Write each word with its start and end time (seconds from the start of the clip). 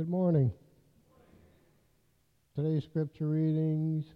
Good 0.00 0.08
morning. 0.08 0.50
Today's 2.56 2.84
scripture 2.84 3.28
readings 3.28 4.06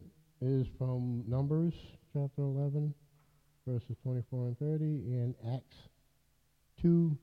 is 0.41 0.67
from 0.79 1.23
Numbers 1.29 1.75
chapter 2.14 2.41
11, 2.41 2.95
verses 3.69 3.95
24 4.03 4.47
and 4.47 4.59
30, 4.59 4.85
and 4.85 5.35
Acts 5.53 5.77
2, 6.81 7.15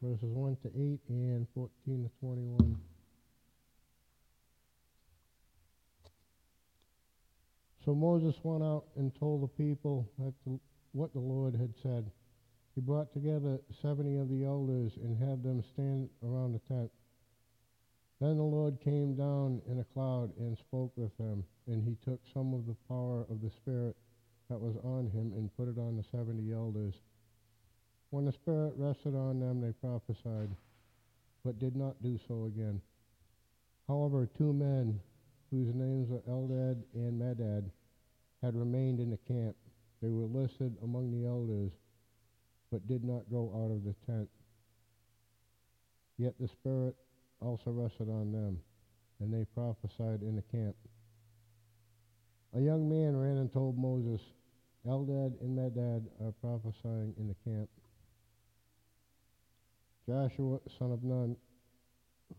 verses 0.00 0.22
1 0.22 0.56
to 0.62 0.68
8 0.68 1.00
and 1.08 1.48
14 1.56 1.70
to 2.04 2.10
21. 2.20 2.78
So 7.84 7.96
Moses 7.96 8.36
went 8.44 8.62
out 8.62 8.84
and 8.94 9.12
told 9.18 9.42
the 9.42 9.48
people 9.48 10.08
the, 10.20 10.60
what 10.92 11.12
the 11.14 11.18
Lord 11.18 11.56
had 11.56 11.74
said. 11.82 12.08
He 12.76 12.80
brought 12.80 13.12
together 13.12 13.58
seventy 13.82 14.14
of 14.18 14.28
the 14.28 14.44
elders 14.44 14.92
and 15.02 15.18
had 15.18 15.42
them 15.42 15.64
stand 15.72 16.10
around 16.22 16.52
the 16.52 16.60
tent. 16.72 16.92
Then 18.20 18.36
the 18.36 18.42
Lord 18.42 18.80
came 18.80 19.14
down 19.14 19.60
in 19.68 19.80
a 19.80 19.84
cloud 19.84 20.30
and 20.38 20.56
spoke 20.56 20.92
with 20.96 21.16
them, 21.18 21.44
and 21.66 21.82
he 21.82 21.96
took 22.04 22.20
some 22.32 22.54
of 22.54 22.66
the 22.66 22.76
power 22.88 23.26
of 23.28 23.42
the 23.42 23.50
Spirit 23.50 23.96
that 24.48 24.60
was 24.60 24.76
on 24.84 25.10
him 25.10 25.32
and 25.36 25.54
put 25.56 25.68
it 25.68 25.78
on 25.78 25.96
the 25.96 26.04
seventy 26.10 26.52
elders. 26.52 26.94
When 28.10 28.24
the 28.24 28.32
Spirit 28.32 28.74
rested 28.76 29.14
on 29.16 29.40
them, 29.40 29.60
they 29.60 29.72
prophesied, 29.72 30.50
but 31.44 31.58
did 31.58 31.74
not 31.74 32.02
do 32.02 32.18
so 32.28 32.44
again. 32.44 32.80
However, 33.88 34.26
two 34.38 34.52
men, 34.52 35.00
whose 35.50 35.74
names 35.74 36.08
were 36.08 36.22
Eldad 36.28 36.82
and 36.94 37.20
Medad, 37.20 37.64
had 38.42 38.54
remained 38.54 39.00
in 39.00 39.10
the 39.10 39.18
camp. 39.18 39.56
They 40.00 40.10
were 40.10 40.26
listed 40.26 40.76
among 40.82 41.10
the 41.10 41.26
elders, 41.26 41.72
but 42.70 42.86
did 42.86 43.04
not 43.04 43.30
go 43.30 43.50
out 43.54 43.70
of 43.70 43.84
the 43.84 43.94
tent. 44.06 44.28
Yet 46.16 46.34
the 46.38 46.48
Spirit 46.48 46.94
also 47.44 47.70
rested 47.70 48.08
on 48.08 48.32
them, 48.32 48.58
and 49.20 49.32
they 49.32 49.44
prophesied 49.54 50.22
in 50.22 50.36
the 50.36 50.56
camp. 50.56 50.74
A 52.56 52.60
young 52.60 52.88
man 52.88 53.16
ran 53.16 53.36
and 53.36 53.52
told 53.52 53.76
Moses, 53.76 54.20
Eldad 54.86 55.40
and 55.40 55.56
Medad 55.58 56.04
are 56.22 56.32
prophesying 56.40 57.14
in 57.18 57.28
the 57.28 57.50
camp. 57.50 57.68
Joshua, 60.06 60.58
son 60.78 60.92
of 60.92 61.02
Nun, 61.02 61.36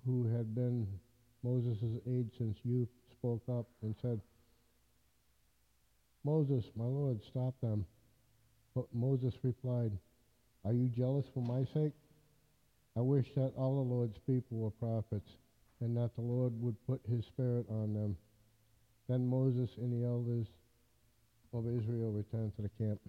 who 0.05 0.27
had 0.27 0.53
been 0.53 0.87
Moses' 1.43 1.99
age 2.07 2.31
since 2.37 2.57
youth, 2.63 2.89
spoke 3.11 3.41
up 3.49 3.67
and 3.81 3.95
said, 4.01 4.21
Moses, 6.23 6.65
my 6.75 6.85
Lord, 6.85 7.19
stop 7.23 7.53
them. 7.61 7.85
But 8.75 8.85
Moses 8.93 9.33
replied, 9.43 9.91
Are 10.63 10.73
you 10.73 10.89
jealous 10.89 11.25
for 11.33 11.41
my 11.41 11.65
sake? 11.73 11.93
I 12.97 13.01
wish 13.01 13.27
that 13.35 13.51
all 13.57 13.75
the 13.75 13.93
Lord's 13.93 14.17
people 14.25 14.57
were 14.57 14.71
prophets, 14.71 15.31
and 15.81 15.97
that 15.97 16.15
the 16.15 16.21
Lord 16.21 16.53
would 16.61 16.75
put 16.87 17.01
his 17.09 17.25
spirit 17.25 17.65
on 17.69 17.93
them. 17.93 18.15
Then 19.09 19.27
Moses 19.27 19.69
and 19.77 19.91
the 19.91 20.07
elders 20.07 20.47
of 21.53 21.67
Israel 21.67 22.11
returned 22.11 22.55
to 22.55 22.61
the 22.61 22.69
camp. 22.69 22.99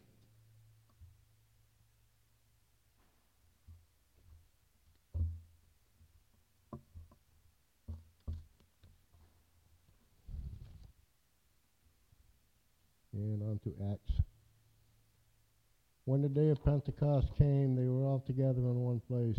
And 13.13 13.43
on 13.43 13.61
to 13.65 13.93
Acts. 13.93 14.21
When 16.05 16.23
the 16.23 16.29
day 16.29 16.51
of 16.51 16.63
Pentecost 16.63 17.29
came, 17.39 17.75
they 17.75 17.87
were 17.87 18.05
all 18.05 18.23
together 18.27 18.59
in 18.59 18.81
one 18.81 19.01
place. 19.09 19.39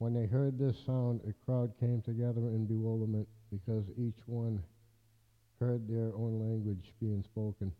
When 0.00 0.14
they 0.14 0.24
heard 0.24 0.58
this 0.58 0.78
sound, 0.86 1.20
a 1.28 1.34
crowd 1.44 1.74
came 1.78 2.00
together 2.00 2.40
in 2.40 2.64
bewilderment 2.64 3.28
because 3.52 3.84
each 3.98 4.16
one 4.24 4.62
heard 5.60 5.86
their 5.86 6.14
own 6.14 6.40
language 6.40 6.94
being 7.02 7.22
spoken. 7.22 7.70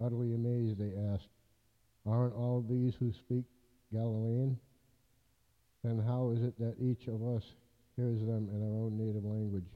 Utterly 0.00 0.32
amazed, 0.32 0.78
they 0.78 0.92
asked, 1.12 1.26
Aren't 2.06 2.36
all 2.36 2.64
these 2.70 2.94
who 2.94 3.10
speak 3.10 3.42
Galilean? 3.92 4.56
Then 5.82 5.98
how 5.98 6.30
is 6.30 6.40
it 6.40 6.56
that 6.60 6.76
each 6.80 7.08
of 7.08 7.20
us 7.26 7.42
hears 7.96 8.20
them 8.20 8.48
in 8.54 8.62
our 8.62 8.84
own 8.84 8.96
native 8.96 9.24
language? 9.24 9.66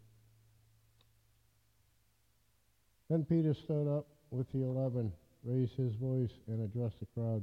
Then 3.11 3.25
Peter 3.25 3.53
stood 3.53 3.89
up 3.89 4.07
with 4.31 4.47
the 4.53 4.63
eleven, 4.63 5.13
raised 5.43 5.75
his 5.75 5.95
voice, 5.95 6.39
and 6.47 6.63
addressed 6.63 7.01
the 7.01 7.07
crowd. 7.21 7.43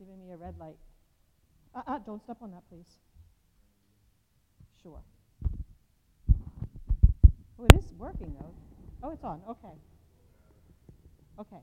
giving 0.00 0.18
me 0.18 0.32
a 0.32 0.36
red 0.36 0.58
light. 0.58 0.78
Uh-uh, 1.74 1.98
don't 2.06 2.22
step 2.22 2.38
on 2.40 2.50
that, 2.52 2.62
please. 2.70 2.88
Sure. 4.82 5.00
Oh, 7.58 7.64
it 7.66 7.74
is 7.74 7.84
working, 7.98 8.34
though. 8.34 8.54
Oh, 9.02 9.10
it's 9.12 9.22
on. 9.22 9.42
Okay. 9.46 9.74
Okay. 11.38 11.62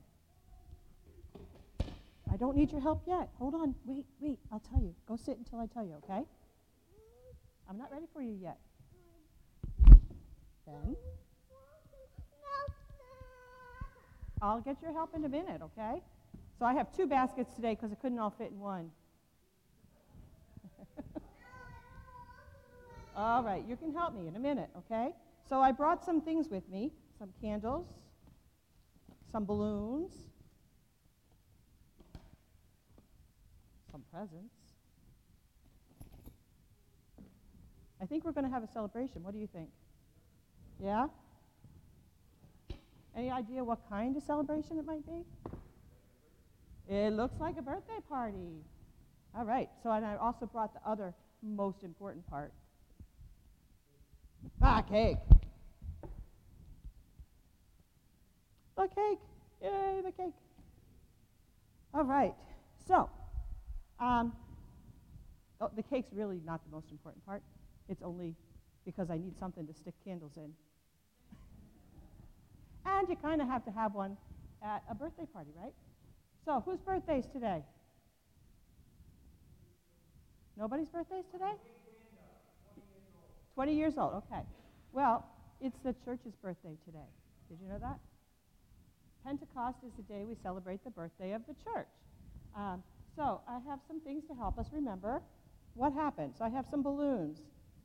I 2.32 2.36
don't 2.36 2.56
need 2.56 2.70
your 2.70 2.80
help 2.80 3.02
yet. 3.06 3.28
Hold 3.38 3.54
on. 3.54 3.74
Wait, 3.84 4.06
wait. 4.20 4.38
I'll 4.52 4.60
tell 4.60 4.80
you. 4.80 4.94
Go 5.08 5.16
sit 5.16 5.36
until 5.36 5.58
I 5.58 5.66
tell 5.66 5.84
you, 5.84 5.94
okay? 6.04 6.22
I'm 7.68 7.76
not 7.76 7.90
ready 7.90 8.06
for 8.12 8.22
you 8.22 8.38
yet. 8.40 8.58
Ben? 10.64 10.96
I'll 14.40 14.60
get 14.60 14.80
your 14.80 14.92
help 14.92 15.16
in 15.16 15.24
a 15.24 15.28
minute, 15.28 15.60
okay? 15.62 16.00
So 16.58 16.66
I 16.66 16.74
have 16.74 16.94
two 16.96 17.06
baskets 17.06 17.54
today 17.54 17.74
because 17.74 17.92
it 17.92 18.00
couldn't 18.00 18.18
all 18.18 18.30
fit 18.30 18.50
in 18.50 18.58
one. 18.58 18.90
all 23.16 23.44
right, 23.44 23.64
you 23.68 23.76
can 23.76 23.92
help 23.92 24.14
me 24.14 24.26
in 24.26 24.34
a 24.34 24.40
minute, 24.40 24.70
okay? 24.76 25.10
So 25.48 25.60
I 25.60 25.70
brought 25.70 26.04
some 26.04 26.20
things 26.20 26.48
with 26.48 26.68
me 26.68 26.90
some 27.18 27.30
candles, 27.40 27.86
some 29.32 29.44
balloons, 29.44 30.12
some 33.90 34.04
presents. 34.12 34.54
I 38.00 38.06
think 38.06 38.24
we're 38.24 38.32
going 38.32 38.44
to 38.44 38.50
have 38.50 38.62
a 38.62 38.68
celebration. 38.68 39.24
What 39.24 39.32
do 39.32 39.40
you 39.40 39.48
think? 39.48 39.68
Yeah? 40.80 41.08
Any 43.16 43.30
idea 43.30 43.64
what 43.64 43.80
kind 43.88 44.16
of 44.16 44.22
celebration 44.22 44.78
it 44.78 44.86
might 44.86 45.04
be? 45.04 45.24
It 46.88 47.12
looks 47.12 47.38
like 47.38 47.58
a 47.58 47.62
birthday 47.62 47.98
party. 48.08 48.64
All 49.36 49.44
right. 49.44 49.68
So, 49.82 49.90
and 49.92 50.06
I 50.06 50.16
also 50.16 50.46
brought 50.46 50.72
the 50.72 50.80
other 50.88 51.14
most 51.42 51.84
important 51.84 52.28
part. 52.30 52.52
Ah, 54.62 54.80
cake. 54.80 55.18
The 58.76 58.88
cake. 58.88 59.18
Yay, 59.62 60.00
the 60.02 60.12
cake. 60.12 60.32
All 61.92 62.04
right. 62.04 62.34
So, 62.86 63.10
um, 64.00 64.32
oh, 65.60 65.70
the 65.76 65.82
cake's 65.82 66.12
really 66.12 66.40
not 66.44 66.64
the 66.64 66.74
most 66.74 66.90
important 66.90 67.24
part. 67.26 67.42
It's 67.88 68.02
only 68.02 68.34
because 68.86 69.10
I 69.10 69.18
need 69.18 69.36
something 69.38 69.66
to 69.66 69.74
stick 69.74 69.94
candles 70.04 70.38
in. 70.38 70.52
and 72.86 73.08
you 73.10 73.16
kind 73.16 73.42
of 73.42 73.48
have 73.48 73.64
to 73.66 73.70
have 73.72 73.94
one 73.94 74.16
at 74.62 74.82
a 74.90 74.94
birthday 74.94 75.26
party, 75.32 75.50
right? 75.54 75.72
So, 76.48 76.62
whose 76.64 76.80
birthday's 76.80 77.26
today? 77.26 77.62
Nobody's 80.56 80.88
birthday's 80.88 81.26
today? 81.30 81.52
20 83.52 83.74
years 83.74 83.98
old, 83.98 84.14
okay. 84.14 84.40
Well, 84.94 85.26
it's 85.60 85.76
the 85.84 85.94
church's 86.06 86.34
birthday 86.36 86.78
today. 86.86 87.10
Did 87.50 87.58
you 87.60 87.68
know 87.68 87.78
that? 87.78 87.98
Pentecost 89.26 89.76
is 89.86 89.92
the 89.98 90.02
day 90.04 90.24
we 90.24 90.36
celebrate 90.42 90.82
the 90.84 90.90
birthday 90.90 91.32
of 91.32 91.42
the 91.46 91.52
church. 91.52 91.92
Um, 92.56 92.82
so 93.14 93.42
I 93.46 93.58
have 93.68 93.80
some 93.86 94.00
things 94.00 94.24
to 94.28 94.34
help 94.34 94.58
us 94.58 94.68
remember 94.72 95.20
what 95.74 95.92
happened. 95.92 96.32
So 96.38 96.46
I 96.46 96.48
have 96.48 96.64
some 96.66 96.82
balloons. 96.82 97.42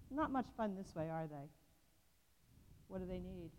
Not 0.10 0.32
much 0.32 0.48
fun 0.56 0.78
this 0.78 0.96
way, 0.96 1.10
are 1.10 1.28
they? 1.30 1.50
What 2.88 3.02
do 3.02 3.08
they 3.08 3.20
need? 3.20 3.52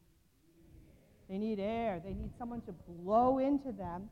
They 1.29 1.37
need 1.37 1.61
air. 1.61 2.01
They 2.03 2.15
need 2.15 2.31
someone 2.39 2.63
to 2.63 2.73
blow 2.73 3.37
into 3.37 3.71
them. 3.71 4.09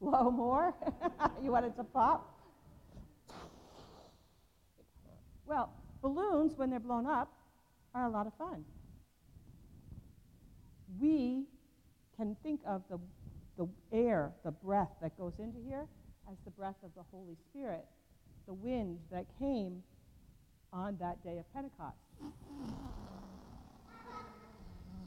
Blow 0.00 0.30
more? 0.30 0.74
you 1.42 1.50
want 1.50 1.66
it 1.66 1.76
to 1.76 1.84
pop? 1.84 2.34
Well, 5.46 5.72
balloons, 6.02 6.52
when 6.56 6.70
they're 6.70 6.78
blown 6.78 7.06
up, 7.06 7.32
are 7.94 8.04
a 8.04 8.10
lot 8.10 8.26
of 8.26 8.34
fun. 8.34 8.64
We 11.00 11.44
can 12.16 12.36
think 12.42 12.60
of 12.66 12.82
the, 12.90 12.98
the 13.56 13.68
air, 13.92 14.32
the 14.44 14.50
breath 14.50 14.90
that 15.00 15.16
goes 15.16 15.32
into 15.38 15.58
here, 15.66 15.86
as 16.30 16.36
the 16.44 16.50
breath 16.50 16.76
of 16.84 16.90
the 16.94 17.02
Holy 17.10 17.36
Spirit, 17.50 17.84
the 18.46 18.54
wind 18.54 18.98
that 19.10 19.26
came 19.38 19.82
on 20.72 20.96
that 21.00 21.22
day 21.24 21.38
of 21.38 21.52
Pentecost. 21.54 21.96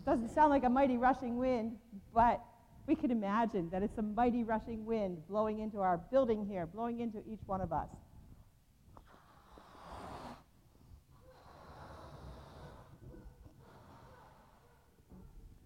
Doesn't 0.05 0.33
sound 0.33 0.49
like 0.49 0.63
a 0.63 0.69
mighty 0.69 0.97
rushing 0.97 1.37
wind, 1.37 1.77
but 2.13 2.41
we 2.87 2.95
can 2.95 3.11
imagine 3.11 3.69
that 3.71 3.83
it's 3.83 3.97
a 3.97 4.01
mighty 4.01 4.43
rushing 4.43 4.85
wind 4.85 5.17
blowing 5.27 5.59
into 5.59 5.79
our 5.79 5.97
building 5.97 6.45
here, 6.45 6.65
blowing 6.65 6.99
into 6.99 7.19
each 7.19 7.39
one 7.45 7.61
of 7.61 7.71
us. 7.71 7.87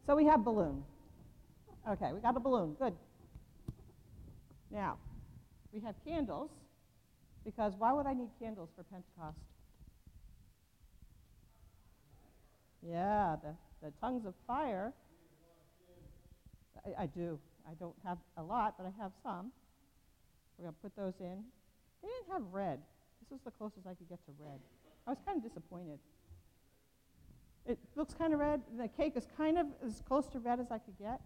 So 0.06 0.16
we 0.16 0.26
have 0.26 0.44
balloon. 0.44 0.84
Okay, 1.90 2.12
we 2.14 2.20
got 2.20 2.38
a 2.38 2.40
balloon. 2.40 2.76
Good. 2.80 2.94
Now, 4.70 4.98
we 5.74 5.80
have 5.82 5.96
candles 6.06 6.52
because 7.44 7.74
why 7.78 7.92
would 7.94 8.06
I 8.06 8.14
need 8.14 8.30
candles 8.40 8.70
for 8.76 8.84
Pentecost? 8.84 9.38
Yeah, 12.88 13.36
the, 13.42 13.56
the 13.82 13.92
tongues 14.00 14.26
of 14.26 14.34
fire. 14.46 14.94
I, 16.86 17.04
I 17.04 17.06
do. 17.08 17.40
I 17.68 17.74
don't 17.80 17.96
have 18.06 18.18
a 18.38 18.44
lot, 18.44 18.76
but 18.78 18.86
I 18.86 19.02
have 19.02 19.12
some. 19.24 19.52
We're 20.58 20.66
going 20.66 20.76
to 20.76 20.82
put 20.82 20.96
those 20.96 21.20
in. 21.20 21.44
They 22.02 22.08
didn't 22.08 22.32
have 22.32 22.44
red. 22.52 22.80
This 23.22 23.32
was 23.32 23.42
the 23.44 23.52
closest 23.52 23.88
I 23.88 23.94
could 23.96 24.10
get 24.10 24.24
to 24.26 24.32
red. 24.40 24.60
I 25.08 25.12
was 25.12 25.20
kind 25.26 25.38
of 25.38 25.44
disappointed. 25.44 26.00
It 27.66 27.80
looks 27.96 28.14
kind 28.14 28.34
of 28.34 28.40
red. 28.40 28.62
The 28.78 28.88
cake 28.88 29.14
is 29.16 29.28
kind 29.38 29.58
of 29.58 29.68
as 29.84 30.02
close 30.08 30.28
to 30.28 30.40
red 30.40 30.60
as 30.60 30.68
I 30.72 30.78
could 30.78 30.98
get. 31.00 31.20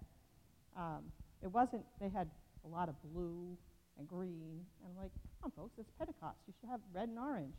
Um, 0.78 1.04
it 1.44 1.52
wasn't, 1.52 1.84
they 2.00 2.10
had 2.10 2.30
a 2.64 2.68
lot 2.68 2.88
of 2.88 2.96
blue 3.14 3.58
and 3.98 4.08
green. 4.08 4.64
And 4.82 4.92
I'm 4.92 4.98
like, 4.98 5.12
come 5.42 5.52
on, 5.52 5.52
folks, 5.52 5.76
it's 5.78 5.92
Pentecost. 5.98 6.38
You 6.48 6.54
should 6.60 6.70
have 6.70 6.80
red 6.94 7.10
and 7.10 7.20
orange. 7.20 7.56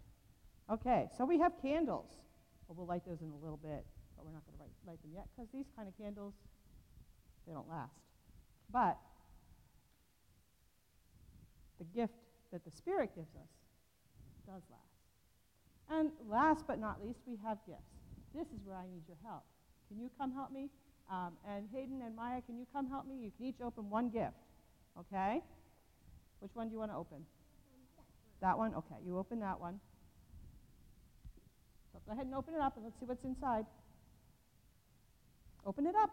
Okay, 0.70 1.08
so 1.16 1.24
we 1.24 1.38
have 1.38 1.52
candles. 1.60 2.08
Well, 2.66 2.76
we'll 2.76 2.86
light 2.86 3.04
those 3.04 3.20
in 3.20 3.30
a 3.30 3.42
little 3.42 3.58
bit, 3.58 3.84
but 4.16 4.24
we're 4.24 4.32
not 4.32 4.46
going 4.46 4.56
to 4.56 4.62
light, 4.86 5.02
them 5.02 5.10
yet 5.12 5.26
because 5.34 5.50
these 5.52 5.66
kind 5.76 5.88
of 5.88 5.96
candles, 5.98 6.34
don't 7.60 7.70
last. 7.70 7.92
But 8.72 8.98
the 11.78 11.84
gift 11.84 12.14
that 12.52 12.64
the 12.64 12.70
Spirit 12.70 13.10
gives 13.14 13.34
us 13.34 13.50
does 14.46 14.62
last. 14.70 15.98
And 15.98 16.10
last 16.28 16.64
but 16.66 16.78
not 16.78 17.02
least, 17.02 17.18
we 17.26 17.36
have 17.44 17.58
gifts. 17.66 17.80
This 18.34 18.46
is 18.48 18.60
where 18.64 18.76
I 18.76 18.84
need 18.84 19.02
your 19.08 19.16
help. 19.24 19.42
Can 19.88 20.00
you 20.00 20.10
come 20.18 20.32
help 20.32 20.52
me? 20.52 20.68
Um, 21.10 21.32
and 21.48 21.66
Hayden 21.74 22.00
and 22.02 22.14
Maya, 22.14 22.40
can 22.46 22.56
you 22.56 22.66
come 22.72 22.88
help 22.88 23.06
me? 23.06 23.16
You 23.16 23.32
can 23.36 23.46
each 23.46 23.60
open 23.64 23.90
one 23.90 24.08
gift. 24.08 24.34
Okay? 24.98 25.42
Which 26.38 26.52
one 26.54 26.68
do 26.68 26.74
you 26.74 26.78
want 26.78 26.92
to 26.92 26.96
open? 26.96 27.26
That 28.40 28.56
one? 28.56 28.74
Okay, 28.74 28.94
you 29.04 29.18
open 29.18 29.40
that 29.40 29.60
one. 29.60 29.80
So 31.92 31.98
go 32.06 32.12
ahead 32.12 32.26
and 32.26 32.34
open 32.34 32.54
it 32.54 32.60
up 32.60 32.76
and 32.76 32.84
let's 32.84 32.98
see 33.00 33.06
what's 33.06 33.24
inside. 33.24 33.66
Open 35.66 35.86
it 35.86 35.94
up. 35.96 36.10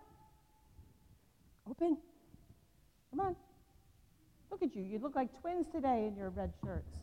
Open. 1.69 1.97
Come 3.11 3.19
on. 3.19 3.35
Look 4.51 4.63
at 4.63 4.75
you. 4.75 4.81
You 4.83 4.99
look 4.99 5.15
like 5.15 5.29
twins 5.41 5.67
today 5.73 6.07
in 6.07 6.15
your 6.15 6.29
red 6.29 6.53
shirts. 6.63 6.93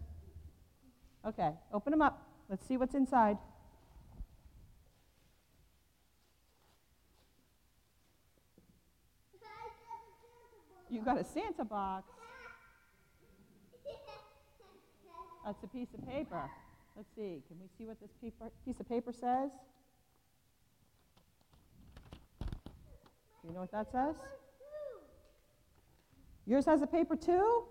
Okay, 1.27 1.53
open 1.73 1.91
them 1.91 2.03
up. 2.03 2.27
Let's 2.49 2.67
see 2.67 2.77
what's 2.77 2.95
inside. 2.95 3.39
You 10.91 11.01
got 11.01 11.19
a 11.19 11.25
Santa 11.25 11.65
box. 11.65 12.05
That's 15.45 15.63
a 15.63 15.67
piece 15.67 15.89
of 15.93 16.07
paper. 16.07 16.49
Let's 16.97 17.09
see. 17.17 17.43
Can 17.49 17.59
we 17.61 17.69
see 17.77 17.85
what 17.87 18.01
this 18.01 18.11
paper, 18.21 18.51
piece 18.65 18.79
of 18.81 18.89
paper 18.89 19.13
says? 19.13 19.51
Do 22.41 23.49
you 23.49 23.55
know 23.55 23.61
what 23.61 23.73
that 23.73 23.91
says? 23.91 24.17
Yours 26.47 26.67
has 26.67 26.83
a 26.83 26.87
paper 26.87 27.17
too? 27.17 27.65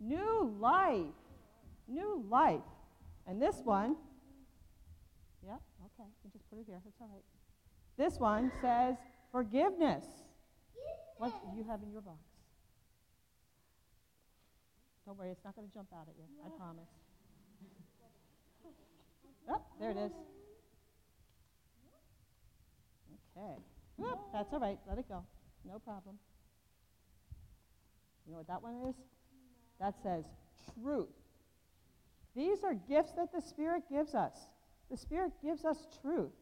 New 0.00 0.54
life. 0.58 1.06
New 1.86 2.24
life. 2.28 2.60
And 3.26 3.40
this 3.40 3.56
one, 3.64 3.96
yep, 5.44 5.60
okay, 5.84 6.08
you 6.24 6.30
just 6.32 6.48
put 6.48 6.58
it 6.58 6.64
here. 6.66 6.80
That's 6.84 6.96
all 7.00 7.08
right. 7.12 7.24
This 7.96 8.18
one 8.18 8.50
says 8.62 8.96
forgiveness. 9.30 10.04
What 11.18 11.32
do 11.50 11.56
you 11.56 11.64
have 11.64 11.82
in 11.82 11.90
your 11.90 12.00
box? 12.00 12.18
Don't 15.04 15.18
worry, 15.18 15.30
it's 15.30 15.44
not 15.44 15.56
going 15.56 15.66
to 15.66 15.74
jump 15.74 15.88
out 15.92 16.06
at 16.08 16.14
you. 16.16 16.24
I 16.44 16.48
promise. 16.56 16.88
Oh, 19.50 19.62
there 19.80 19.90
it 19.90 19.96
is. 19.96 20.12
Okay. 23.36 23.56
Whoop, 23.96 24.18
that's 24.32 24.52
all 24.52 24.60
right. 24.60 24.78
Let 24.88 24.98
it 24.98 25.08
go. 25.08 25.24
No 25.64 25.78
problem. 25.78 26.18
You 28.28 28.34
know 28.34 28.38
what 28.38 28.48
that 28.48 28.62
one 28.62 28.76
is? 28.86 28.94
That 29.80 29.94
says 30.02 30.24
truth. 30.82 31.08
These 32.36 32.62
are 32.62 32.74
gifts 32.74 33.12
that 33.12 33.32
the 33.32 33.40
Spirit 33.40 33.84
gives 33.90 34.14
us. 34.14 34.34
The 34.90 34.98
Spirit 34.98 35.32
gives 35.42 35.64
us 35.64 35.86
truth. 36.02 36.32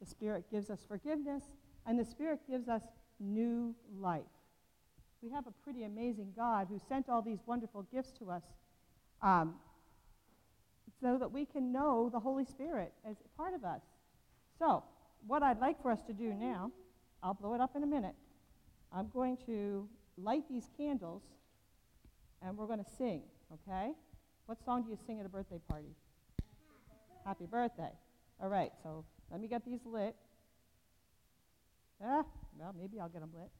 The 0.00 0.06
Spirit 0.06 0.44
gives 0.48 0.70
us 0.70 0.84
forgiveness, 0.86 1.42
and 1.86 1.98
the 1.98 2.04
Spirit 2.04 2.38
gives 2.48 2.68
us 2.68 2.82
new 3.18 3.74
life. 3.98 4.22
We 5.20 5.30
have 5.30 5.48
a 5.48 5.50
pretty 5.64 5.82
amazing 5.82 6.34
God 6.36 6.68
who 6.70 6.78
sent 6.88 7.08
all 7.08 7.20
these 7.20 7.40
wonderful 7.46 7.82
gifts 7.92 8.12
to 8.20 8.30
us 8.30 8.44
um, 9.20 9.56
so 11.00 11.18
that 11.18 11.32
we 11.32 11.46
can 11.46 11.72
know 11.72 12.08
the 12.12 12.20
Holy 12.20 12.44
Spirit 12.44 12.92
as 13.04 13.16
part 13.36 13.54
of 13.54 13.64
us. 13.64 13.82
So, 14.56 14.84
what 15.26 15.42
I'd 15.42 15.58
like 15.58 15.82
for 15.82 15.90
us 15.90 16.00
to 16.06 16.12
do 16.12 16.32
now, 16.32 16.70
I'll 17.24 17.34
blow 17.34 17.54
it 17.54 17.60
up 17.60 17.74
in 17.74 17.82
a 17.82 17.86
minute. 17.86 18.14
I'm 18.92 19.08
going 19.08 19.36
to 19.46 19.88
light 20.22 20.44
these 20.50 20.68
candles 20.76 21.22
and 22.42 22.56
we're 22.56 22.66
going 22.66 22.82
to 22.82 22.90
sing, 22.98 23.22
okay? 23.52 23.92
What 24.46 24.62
song 24.64 24.82
do 24.82 24.90
you 24.90 24.98
sing 25.06 25.20
at 25.20 25.26
a 25.26 25.28
birthday 25.28 25.60
party? 25.68 25.94
Happy 27.24 27.46
birthday. 27.46 27.90
All 28.40 28.48
right, 28.48 28.72
so 28.82 29.04
let 29.30 29.40
me 29.40 29.48
get 29.48 29.64
these 29.64 29.80
lit. 29.84 30.14
Ah, 32.02 32.24
well, 32.56 32.74
maybe 32.78 33.00
I'll 33.00 33.08
get 33.08 33.20
them 33.20 33.30
lit. 33.34 33.50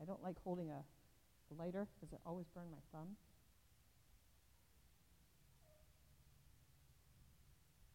I 0.00 0.04
don't 0.04 0.22
like 0.22 0.36
holding 0.42 0.68
a, 0.70 0.82
a 0.82 1.54
lighter 1.56 1.86
because 1.94 2.12
it 2.12 2.20
always 2.26 2.46
burns 2.54 2.70
my 2.70 2.78
thumb. 2.90 3.16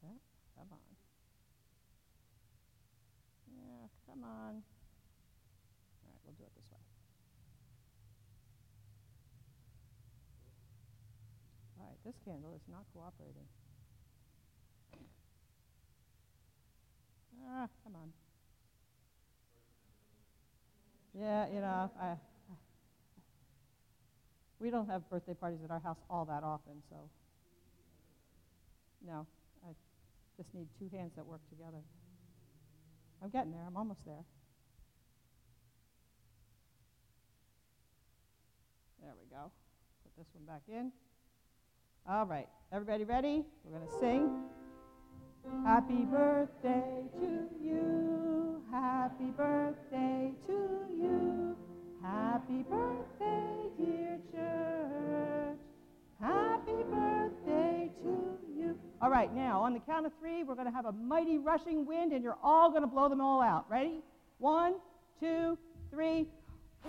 Yeah, 0.01 0.15
come 0.55 0.67
on. 0.71 0.79
Yeah, 3.51 3.87
come 4.07 4.23
on. 4.23 4.63
All 5.99 6.07
right, 6.07 6.21
we'll 6.25 6.35
do 6.39 6.43
it 6.43 6.51
this 6.55 6.71
way. 6.71 6.79
All 11.77 11.85
right, 11.85 11.96
this 12.07 12.15
candle 12.23 12.55
is 12.55 12.61
not 12.71 12.85
cooperating. 12.93 13.43
Ah, 17.43 17.67
come 17.83 17.95
on. 17.95 18.13
Yeah, 21.13 21.47
you 21.53 21.59
know, 21.59 21.91
I, 21.99 22.13
we 24.59 24.69
don't 24.69 24.87
have 24.87 25.09
birthday 25.09 25.33
parties 25.33 25.59
at 25.65 25.71
our 25.71 25.81
house 25.81 25.97
all 26.09 26.23
that 26.25 26.43
often, 26.43 26.81
so 26.89 26.95
no, 29.05 29.27
I 29.67 29.71
just 30.37 30.53
need 30.53 30.67
two 30.79 30.89
hands 30.95 31.11
that 31.17 31.25
work 31.25 31.41
together. 31.49 31.83
I'm 33.21 33.29
getting 33.29 33.51
there. 33.51 33.65
I'm 33.67 33.75
almost 33.75 33.99
there. 34.05 34.23
There 39.01 39.11
we 39.19 39.27
go. 39.29 39.51
Put 40.03 40.15
this 40.17 40.27
one 40.33 40.45
back 40.45 40.61
in. 40.69 40.91
All 42.09 42.25
right. 42.25 42.47
Everybody 42.71 43.03
ready? 43.03 43.43
We're 43.65 43.77
going 43.77 43.85
to 43.85 43.99
sing. 43.99 44.43
Happy 45.65 46.05
birthday 46.05 47.03
to 47.19 47.49
you. 47.61 48.61
Happy 48.71 49.25
birthday 49.35 50.31
to 50.47 50.85
you. 50.89 51.57
Happy 52.01 52.63
birthday, 52.63 53.69
dear 53.77 54.19
church. 54.31 55.57
Happy 56.21 56.83
birthday 56.89 57.91
to 58.03 58.37
you. 58.57 58.79
All 59.01 59.09
right, 59.09 59.33
now 59.35 59.59
on 59.59 59.73
the 59.73 59.79
count 59.81 60.05
of 60.05 60.13
three, 60.17 60.43
we're 60.43 60.55
going 60.55 60.67
to 60.67 60.73
have 60.73 60.85
a 60.85 60.93
mighty 60.93 61.37
rushing 61.37 61.85
wind, 61.85 62.13
and 62.13 62.23
you're 62.23 62.37
all 62.41 62.69
going 62.69 62.83
to 62.83 62.87
blow 62.87 63.09
them 63.09 63.19
all 63.19 63.41
out. 63.41 63.65
Ready? 63.69 63.99
One, 64.37 64.75
two, 65.19 65.57
three. 65.91 66.27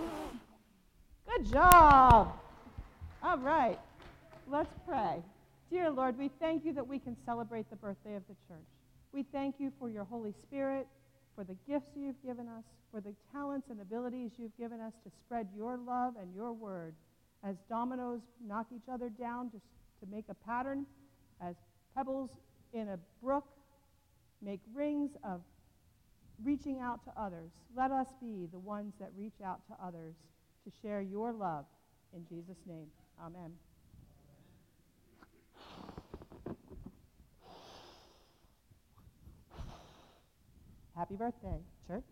Good 1.29 1.51
job. 1.51 2.39
All 3.21 3.39
right, 3.39 3.81
let's 4.51 4.73
pray. 4.87 5.23
Dear 5.71 5.91
Lord, 5.91 6.19
we 6.19 6.31
thank 6.41 6.65
you 6.65 6.73
that 6.73 6.87
we 6.87 6.99
can 6.99 7.17
celebrate 7.27 7.69
the 7.69 7.77
birthday 7.77 8.17
of 8.17 8.23
the 8.29 8.35
church. 8.49 8.67
We 9.13 9.23
thank 9.23 9.57
you 9.59 9.73
for 9.79 9.91
your 9.91 10.05
Holy 10.05 10.33
Spirit, 10.47 10.87
for 11.35 11.45
the 11.45 11.57
gifts 11.69 11.91
you've 11.95 12.23
given 12.25 12.49
us, 12.49 12.65
for 12.91 13.01
the 13.01 13.15
talents 13.33 13.69
and 13.71 13.81
abilities 13.81 14.33
you've 14.39 14.57
given 14.59 14.81
us 14.81 14.93
to 15.05 15.11
spread 15.25 15.49
your 15.55 15.79
love 15.79 16.15
and 16.21 16.35
your 16.35 16.53
word. 16.53 16.95
As 17.45 17.57
dominoes 17.69 18.21
knock 18.47 18.67
each 18.75 18.89
other 18.91 19.11
down 19.11 19.51
just 19.51 19.65
to 20.01 20.07
make 20.11 20.25
a 20.31 20.35
pattern, 20.35 20.87
as 21.41 21.55
pebbles 21.95 22.31
in 22.73 22.89
a 22.89 22.99
brook 23.23 23.45
make 24.41 24.61
rings 24.75 25.11
of 25.25 25.43
reaching 26.43 26.81
out 26.81 27.05
to 27.05 27.11
others, 27.21 27.51
let 27.77 27.91
us 27.91 28.07
be 28.21 28.49
the 28.51 28.59
ones 28.59 28.95
that 28.99 29.11
reach 29.17 29.41
out 29.45 29.61
to 29.69 29.75
others 29.85 30.15
to 30.65 30.73
share 30.83 31.03
your 31.03 31.33
love. 31.33 31.65
In 32.15 32.25
Jesus' 32.29 32.57
name, 32.67 32.87
amen. 33.23 33.53
Happy 40.99 41.15
birthday, 41.15 41.61
church. 41.87 42.03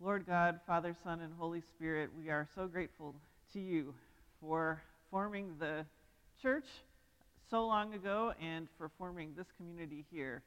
Lord 0.00 0.26
God, 0.26 0.58
Father, 0.66 0.92
Son, 1.04 1.20
and 1.20 1.32
Holy 1.38 1.60
Spirit, 1.60 2.10
we 2.18 2.30
are 2.30 2.48
so 2.56 2.66
grateful 2.66 3.14
to 3.52 3.60
you 3.60 3.94
for 4.40 4.82
forming 5.08 5.54
the 5.60 5.86
church 6.42 6.66
so 7.48 7.64
long 7.64 7.94
ago 7.94 8.32
and 8.42 8.66
for 8.76 8.90
forming 8.98 9.32
this 9.36 9.46
community 9.56 10.04
here. 10.10 10.42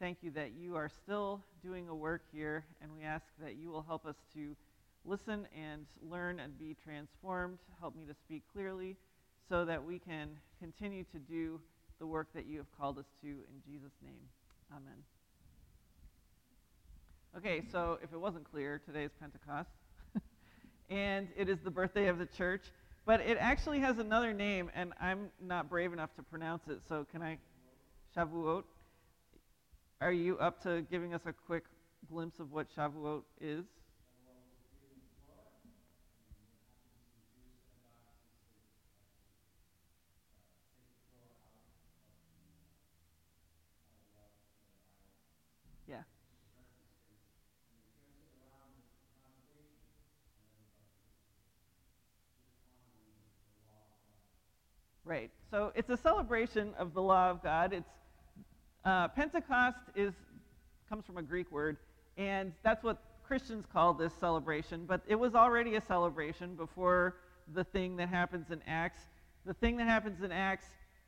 Thank 0.00 0.22
you 0.22 0.30
that 0.30 0.52
you 0.58 0.76
are 0.76 0.88
still 0.88 1.42
doing 1.62 1.90
a 1.90 1.94
work 1.94 2.22
here, 2.32 2.64
and 2.80 2.90
we 2.96 3.04
ask 3.04 3.26
that 3.42 3.56
you 3.56 3.68
will 3.68 3.84
help 3.86 4.06
us 4.06 4.16
to 4.32 4.56
listen 5.04 5.46
and 5.54 5.84
learn 6.10 6.40
and 6.40 6.58
be 6.58 6.74
transformed. 6.82 7.58
Help 7.80 7.94
me 7.94 8.06
to 8.06 8.14
speak 8.14 8.44
clearly 8.50 8.96
so 9.48 9.64
that 9.64 9.82
we 9.82 9.98
can 9.98 10.28
continue 10.60 11.04
to 11.12 11.18
do 11.18 11.60
the 11.98 12.06
work 12.06 12.28
that 12.34 12.46
you 12.46 12.58
have 12.58 12.78
called 12.78 12.98
us 12.98 13.06
to. 13.22 13.28
In 13.28 13.62
Jesus' 13.66 13.92
name, 14.02 14.20
amen. 14.72 15.02
Okay, 17.36 17.62
so 17.70 17.98
if 18.02 18.12
it 18.12 18.18
wasn't 18.18 18.50
clear, 18.50 18.80
today 18.84 19.04
is 19.04 19.12
Pentecost, 19.20 19.70
and 20.90 21.28
it 21.36 21.48
is 21.48 21.58
the 21.60 21.70
birthday 21.70 22.08
of 22.08 22.18
the 22.18 22.26
church, 22.26 22.62
but 23.04 23.20
it 23.20 23.38
actually 23.40 23.80
has 23.80 23.98
another 23.98 24.32
name, 24.32 24.70
and 24.74 24.92
I'm 25.00 25.30
not 25.40 25.68
brave 25.68 25.92
enough 25.92 26.14
to 26.16 26.22
pronounce 26.22 26.68
it, 26.68 26.80
so 26.88 27.06
can 27.10 27.22
I? 27.22 27.38
Shavuot. 28.16 28.64
Are 30.00 30.12
you 30.12 30.38
up 30.38 30.62
to 30.62 30.82
giving 30.90 31.14
us 31.14 31.22
a 31.26 31.32
quick 31.32 31.64
glimpse 32.10 32.40
of 32.40 32.52
what 32.52 32.66
Shavuot 32.74 33.22
is? 33.40 33.64
Yeah. 45.86 46.02
Right. 55.08 55.30
So 55.50 55.72
it's 55.74 55.88
a 55.88 55.96
celebration 55.96 56.74
of 56.78 56.92
the 56.92 57.00
law 57.00 57.30
of 57.30 57.42
God. 57.42 57.72
It's 57.72 57.88
uh, 58.84 59.08
Pentecost 59.08 59.78
is 59.96 60.12
comes 60.86 61.06
from 61.06 61.16
a 61.16 61.22
Greek 61.22 61.50
word, 61.50 61.78
and 62.18 62.52
that's 62.62 62.84
what 62.84 62.98
Christians 63.26 63.64
call 63.72 63.94
this 63.94 64.12
celebration. 64.20 64.84
But 64.86 65.00
it 65.08 65.14
was 65.14 65.34
already 65.34 65.76
a 65.76 65.80
celebration 65.80 66.56
before 66.56 67.16
the 67.54 67.64
thing 67.64 67.96
that 67.96 68.10
happens 68.10 68.50
in 68.50 68.60
Acts. 68.66 69.00
The 69.46 69.54
thing 69.54 69.78
that 69.78 69.86
happens 69.86 70.22
in 70.22 70.30
Acts 70.30 70.66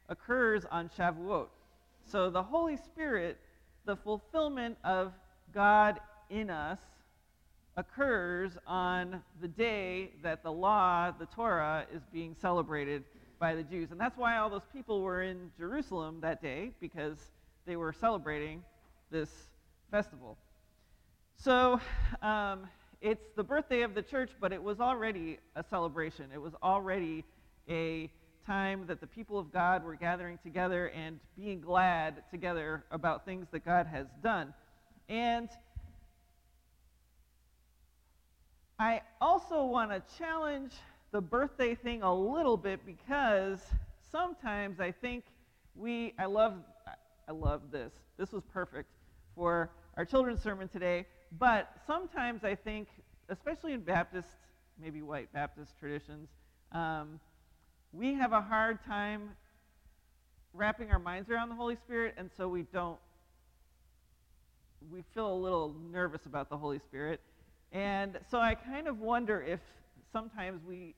occurs 0.08 0.64
on 0.70 0.88
Shavuot. 0.98 1.48
So 2.02 2.30
the 2.30 2.42
Holy 2.42 2.78
Spirit, 2.78 3.36
the 3.84 3.96
fulfillment 3.96 4.78
of 4.82 5.12
God 5.52 6.00
in 6.30 6.48
us, 6.48 6.78
occurs 7.76 8.52
on 8.66 9.22
the 9.42 9.48
day 9.48 10.12
that 10.22 10.42
the 10.42 10.52
law, 10.52 11.10
the 11.10 11.26
Torah, 11.26 11.84
is 11.94 12.00
being 12.10 12.34
celebrated 12.40 13.04
by 13.40 13.54
the 13.54 13.62
Jews. 13.64 13.90
And 13.90 13.98
that's 13.98 14.16
why 14.16 14.36
all 14.36 14.50
those 14.50 14.68
people 14.72 15.00
were 15.00 15.22
in 15.22 15.50
Jerusalem 15.58 16.20
that 16.20 16.40
day, 16.42 16.70
because 16.78 17.16
they 17.66 17.74
were 17.74 17.92
celebrating 17.92 18.62
this 19.10 19.30
festival. 19.90 20.36
So 21.36 21.80
um, 22.22 22.68
it's 23.00 23.24
the 23.34 23.42
birthday 23.42 23.80
of 23.80 23.94
the 23.94 24.02
church, 24.02 24.30
but 24.40 24.52
it 24.52 24.62
was 24.62 24.78
already 24.78 25.38
a 25.56 25.64
celebration. 25.64 26.26
It 26.32 26.40
was 26.40 26.52
already 26.62 27.24
a 27.68 28.10
time 28.46 28.84
that 28.86 29.00
the 29.00 29.06
people 29.06 29.38
of 29.38 29.50
God 29.52 29.84
were 29.84 29.96
gathering 29.96 30.38
together 30.42 30.88
and 30.88 31.18
being 31.36 31.60
glad 31.60 32.22
together 32.30 32.84
about 32.90 33.24
things 33.24 33.46
that 33.52 33.64
God 33.64 33.86
has 33.86 34.06
done. 34.22 34.52
And 35.08 35.48
I 38.78 39.00
also 39.20 39.64
want 39.64 39.90
to 39.90 40.02
challenge 40.18 40.72
the 41.12 41.20
birthday 41.20 41.74
thing 41.74 42.02
a 42.02 42.14
little 42.14 42.56
bit 42.56 42.80
because 42.86 43.60
sometimes 44.12 44.80
I 44.80 44.92
think 44.92 45.24
we 45.74 46.14
I 46.18 46.26
love 46.26 46.54
I 47.28 47.32
love 47.32 47.70
this. 47.70 47.92
This 48.16 48.32
was 48.32 48.42
perfect 48.52 48.90
for 49.34 49.70
our 49.96 50.04
children's 50.04 50.42
sermon 50.42 50.68
today, 50.68 51.06
but 51.38 51.72
sometimes 51.86 52.44
I 52.44 52.54
think 52.54 52.88
especially 53.28 53.72
in 53.72 53.80
Baptist, 53.80 54.28
maybe 54.80 55.02
white 55.02 55.32
Baptist 55.32 55.78
traditions, 55.78 56.28
um, 56.72 57.20
we 57.92 58.14
have 58.14 58.32
a 58.32 58.40
hard 58.40 58.84
time 58.84 59.30
wrapping 60.52 60.90
our 60.90 60.98
minds 60.98 61.30
around 61.30 61.48
the 61.48 61.54
Holy 61.54 61.76
Spirit, 61.76 62.14
and 62.16 62.30
so 62.36 62.48
we 62.48 62.62
don't, 62.72 62.98
we 64.90 65.02
feel 65.14 65.32
a 65.32 65.34
little 65.34 65.74
nervous 65.92 66.26
about 66.26 66.50
the 66.50 66.56
Holy 66.56 66.78
Spirit. 66.78 67.20
And 67.72 68.18
so 68.30 68.38
I 68.38 68.54
kind 68.54 68.88
of 68.88 68.98
wonder 68.98 69.40
if 69.42 69.60
sometimes 70.12 70.60
we 70.66 70.94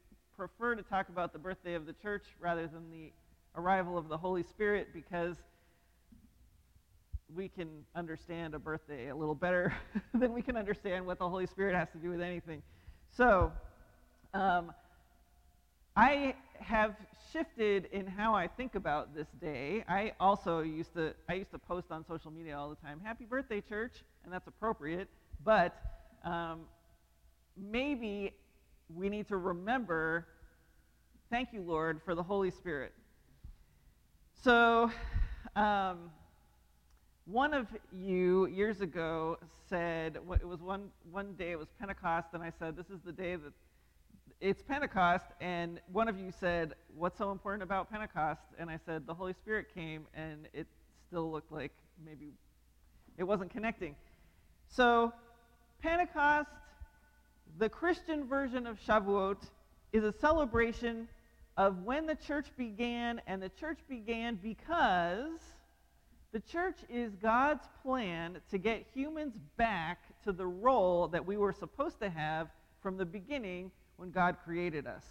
prefer 0.49 0.75
to 0.75 0.83
talk 0.83 1.09
about 1.09 1.33
the 1.33 1.39
birthday 1.39 1.75
of 1.75 1.87
the 1.87 1.93
church 1.93 2.25
rather 2.41 2.67
than 2.67 2.91
the 2.91 3.13
arrival 3.55 3.97
of 3.97 4.09
the 4.09 4.17
Holy 4.17 4.43
Spirit 4.43 4.89
because 4.93 5.37
we 7.33 7.49
can 7.49 7.69
understand 7.95 8.53
a 8.53 8.59
birthday 8.59 9.11
a 9.11 9.15
little 9.15 9.37
better 9.37 9.73
than 10.15 10.33
we 10.33 10.43
can 10.43 10.57
understand 10.57 11.07
what 11.07 11.21
the 11.21 11.29
Holy 11.29 11.47
Spirit 11.47 11.77
has 11.77 11.87
to 11.91 11.99
do 11.99 12.11
with 12.11 12.21
anything. 12.21 12.61
So, 13.17 13.53
um, 14.35 14.73
I 15.95 16.35
have 16.59 16.97
shifted 17.33 17.89
in 17.93 18.05
how 18.09 18.35
I 18.35 18.49
think 18.49 18.75
about 18.75 19.15
this 19.15 19.29
day. 19.41 19.85
I 19.87 20.11
also 20.19 20.59
used 20.59 20.93
to 20.95 21.15
I 21.29 21.35
used 21.35 21.53
to 21.53 21.59
post 21.59 21.93
on 21.93 22.05
social 22.05 22.33
media 22.33 22.59
all 22.59 22.69
the 22.69 22.85
time, 22.85 23.01
"Happy 23.05 23.27
birthday, 23.27 23.61
church," 23.61 23.93
and 24.25 24.33
that's 24.33 24.49
appropriate. 24.49 25.09
But 25.45 25.73
um, 26.25 26.63
maybe 27.57 28.33
we 28.95 29.09
need 29.09 29.29
to 29.29 29.37
remember, 29.37 30.27
thank 31.33 31.55
you, 31.55 31.63
Lord, 31.63 32.03
for 32.05 32.15
the 32.15 32.23
Holy 32.23 32.51
Spirit. 32.51 32.93
So, 34.43 34.91
um, 35.57 36.11
one 37.25 37.55
of 37.55 37.69
you 37.91 38.45
years 38.49 38.83
ago 38.83 39.39
said 39.67 40.17
it 40.17 40.47
was 40.47 40.61
one 40.61 40.91
one 41.11 41.33
day 41.33 41.53
it 41.53 41.59
was 41.59 41.69
Pentecost, 41.81 42.29
and 42.35 42.43
I 42.43 42.53
said, 42.59 42.77
"This 42.77 42.91
is 42.91 43.01
the 43.01 43.13
day 43.13 43.37
that." 43.37 43.53
it's 44.41 44.61
Pentecost, 44.61 45.27
and 45.41 45.81
one 45.93 46.09
of 46.09 46.19
you 46.19 46.33
said, 46.33 46.75
What's 46.97 47.17
so 47.17 47.31
important 47.31 47.63
about 47.63 47.89
Pentecost? 47.91 48.43
And 48.59 48.69
I 48.69 48.77
said, 48.85 49.07
The 49.07 49.15
Holy 49.15 49.35
Spirit 49.35 49.73
came, 49.73 50.09
and 50.15 50.49
it 50.53 50.67
still 51.07 51.31
looked 51.31 51.53
like 51.53 51.71
maybe 52.05 52.33
it 53.17 53.23
wasn't 53.23 53.51
connecting. 53.51 53.95
So, 54.67 55.13
Pentecost, 55.81 56.51
the 57.59 57.69
Christian 57.69 58.27
version 58.27 58.67
of 58.67 58.81
Shavuot, 58.81 59.49
is 59.93 60.03
a 60.03 60.13
celebration 60.13 61.09
of 61.57 61.83
when 61.83 62.07
the 62.07 62.15
church 62.15 62.47
began, 62.57 63.21
and 63.27 63.43
the 63.43 63.49
church 63.49 63.79
began 63.89 64.37
because 64.37 65.41
the 66.33 66.41
church 66.41 66.79
is 66.89 67.15
God's 67.17 67.67
plan 67.83 68.39
to 68.51 68.59
get 68.59 68.87
humans 68.95 69.35
back 69.57 70.01
to 70.25 70.33
the 70.33 70.47
role 70.47 71.09
that 71.09 71.27
we 71.27 71.37
were 71.37 71.53
supposed 71.53 72.01
to 72.01 72.09
have 72.09 72.49
from 72.81 72.97
the 72.97 73.05
beginning 73.05 73.71
when 73.97 74.11
God 74.11 74.37
created 74.45 74.87
us. 74.87 75.05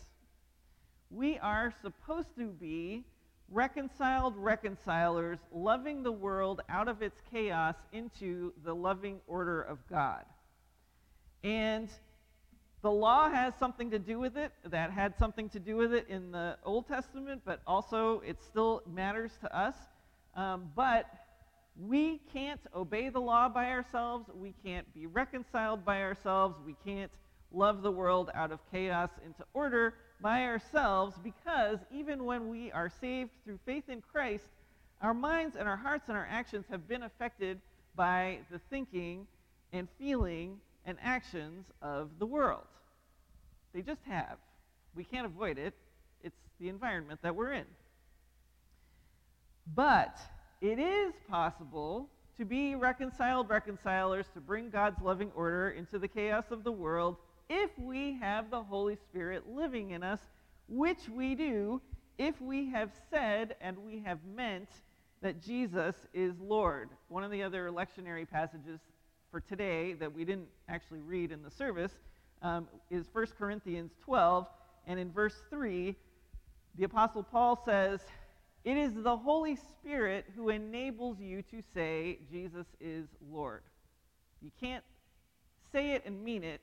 We 1.12 1.38
are 1.40 1.72
supposed 1.82 2.36
to 2.38 2.48
be 2.48 3.04
reconciled 3.52 4.36
reconcilers, 4.38 5.38
loving 5.52 6.02
the 6.02 6.12
world 6.12 6.62
out 6.70 6.88
of 6.88 7.02
its 7.02 7.20
chaos 7.30 7.76
into 7.92 8.54
the 8.64 8.74
loving 8.74 9.20
order 9.28 9.62
of 9.62 9.78
God. 9.90 10.24
And 11.44 11.90
the 12.82 12.92
law 12.92 13.30
has 13.30 13.54
something 13.60 13.92
to 13.92 14.00
do 14.00 14.20
with 14.20 14.38
it. 14.38 14.52
That 14.66 14.92
had 14.92 15.18
something 15.18 15.50
to 15.50 15.60
do 15.60 15.78
with 15.78 15.94
it 15.94 16.08
in 16.10 16.32
the 16.32 16.58
Old 16.64 16.88
Testament, 16.88 17.42
but 17.46 17.62
also 17.68 18.22
it 18.26 18.42
still 18.42 18.82
matters 18.92 19.32
to 19.42 19.56
us. 19.56 19.76
Um, 20.36 20.72
but 20.76 21.06
we 21.80 22.20
can't 22.34 22.62
obey 22.76 23.10
the 23.10 23.20
law 23.20 23.50
by 23.50 23.70
ourselves. 23.70 24.30
We 24.34 24.54
can't 24.64 24.92
be 24.94 25.06
reconciled 25.06 25.86
by 25.86 26.02
ourselves. 26.02 26.56
We 26.66 26.76
can't 26.86 27.12
love 27.52 27.82
the 27.82 27.92
world 27.92 28.32
out 28.34 28.52
of 28.52 28.60
chaos 28.72 29.10
into 29.26 29.44
order 29.54 29.96
by 30.22 30.44
ourselves 30.44 31.18
because 31.24 31.80
even 31.92 32.26
when 32.26 32.50
we 32.50 32.72
are 32.72 32.90
saved 33.02 33.32
through 33.44 33.60
faith 33.66 33.90
in 33.90 34.02
Christ, 34.02 34.46
our 35.02 35.14
minds 35.14 35.56
and 35.56 35.68
our 35.68 35.78
hearts 35.78 36.08
and 36.08 36.18
our 36.18 36.28
actions 36.30 36.66
have 36.70 36.88
been 36.88 37.04
affected 37.04 37.60
by 37.96 38.40
the 38.52 38.60
thinking 38.70 39.28
and 39.74 39.88
feeling 39.98 40.58
and 40.86 40.98
actions 41.02 41.66
of 41.82 42.10
the 42.20 42.26
world. 42.26 42.66
They 43.74 43.82
just 43.82 44.02
have. 44.08 44.38
We 44.96 45.04
can't 45.04 45.26
avoid 45.26 45.58
it. 45.58 45.74
It's 46.24 46.38
the 46.60 46.70
environment 46.70 47.20
that 47.24 47.36
we're 47.36 47.54
in. 47.54 47.66
But 49.74 50.18
it 50.60 50.80
is 50.80 51.14
possible 51.30 52.10
to 52.38 52.46
be 52.46 52.76
reconciled 52.76 53.50
reconcilers, 53.50 54.26
to 54.34 54.42
bring 54.42 54.70
God's 54.70 55.02
loving 55.02 55.32
order 55.36 55.70
into 55.70 56.00
the 56.00 56.08
chaos 56.08 56.46
of 56.52 56.64
the 56.64 56.72
world 56.72 57.18
if 57.50 57.70
we 57.78 58.18
have 58.20 58.50
the 58.50 58.64
Holy 58.64 58.96
Spirit 58.96 59.44
living 59.50 59.92
in 59.92 60.04
us, 60.04 60.20
which 60.68 61.10
we 61.14 61.36
do 61.36 61.82
if 62.18 62.40
we 62.42 62.70
have 62.70 62.92
said 63.10 63.56
and 63.62 63.78
we 63.78 64.00
have 64.06 64.20
meant 64.36 64.70
that 65.22 65.42
Jesus 65.42 65.96
is 66.14 66.34
Lord. 66.40 66.90
One 67.10 67.24
of 67.24 67.32
the 67.32 67.44
other 67.44 67.70
lectionary 67.70 68.30
passages 68.30 68.80
for 69.32 69.40
today 69.40 69.94
that 69.94 70.14
we 70.14 70.26
didn't 70.26 70.50
actually 70.68 71.00
read 71.00 71.32
in 71.32 71.42
the 71.42 71.50
service 71.50 71.94
um, 72.42 72.68
is 72.90 73.06
1 73.14 73.28
Corinthians 73.38 73.92
12. 74.04 74.46
And 74.88 75.00
in 75.00 75.12
verse 75.12 75.42
3, 75.50 75.96
the 76.78 76.84
Apostle 76.84 77.24
Paul 77.24 77.62
says, 77.66 78.02
It 78.66 78.76
is 78.76 78.94
the 78.94 79.16
Holy 79.16 79.56
Spirit 79.56 80.26
who 80.36 80.50
enables 80.50 81.20
you 81.20 81.42
to 81.44 81.62
say, 81.74 82.20
Jesus 82.30 82.66
is 82.82 83.08
Lord. 83.32 83.62
You 84.42 84.52
can't 84.60 84.84
say 85.72 85.92
it 85.92 86.04
and 86.06 86.22
mean 86.24 86.44
it 86.44 86.62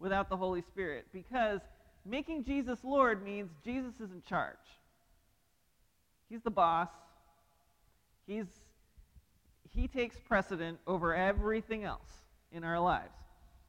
without 0.00 0.28
the 0.28 0.36
Holy 0.36 0.62
Spirit 0.62 1.06
because 1.12 1.60
making 2.04 2.44
Jesus 2.44 2.80
Lord 2.82 3.24
means 3.24 3.50
Jesus 3.64 3.94
is 3.94 4.10
in 4.10 4.22
charge. 4.28 4.56
He's 6.28 6.42
the 6.42 6.50
boss. 6.50 6.88
He's 8.26 8.46
he 9.74 9.88
takes 9.88 10.16
precedent 10.18 10.78
over 10.86 11.14
everything 11.14 11.84
else 11.84 12.08
in 12.52 12.64
our 12.64 12.78
lives. 12.78 13.14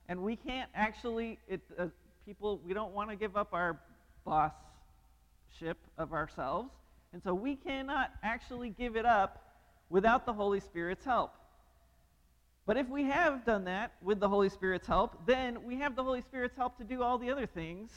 And 0.10 0.22
we 0.22 0.36
can't 0.36 0.70
actually 0.76 1.40
it 1.48 1.62
uh, 1.80 1.88
people 2.26 2.60
we 2.66 2.74
don't 2.74 2.94
want 2.94 3.10
to 3.10 3.16
give 3.16 3.38
up 3.38 3.54
our 3.54 3.80
boss-ship 4.26 5.78
of 5.98 6.14
ourselves. 6.14 6.72
And 7.14 7.22
so 7.22 7.34
we 7.34 7.56
cannot 7.56 8.12
actually 8.24 8.70
give 8.70 8.96
it 8.96 9.06
up 9.06 9.42
without 9.90 10.26
the 10.26 10.34
Holy 10.34 10.60
Spirit's 10.60 11.06
help. 11.06 11.34
But 12.66 12.78
if 12.78 12.88
we 12.90 13.04
have 13.04 13.46
done 13.46 13.66
that 13.66 13.94
with 14.02 14.20
the 14.20 14.30
Holy 14.30 14.50
Spirit's 14.50 14.88
help, 14.88 15.26
then 15.26 15.64
we 15.64 15.76
have 15.78 15.96
the 15.96 16.04
Holy 16.04 16.22
Spirit's 16.22 16.56
help 16.56 16.78
to 16.78 16.84
do 16.84 17.04
all 17.04 17.18
the 17.18 17.30
other 17.30 17.46
things, 17.46 17.92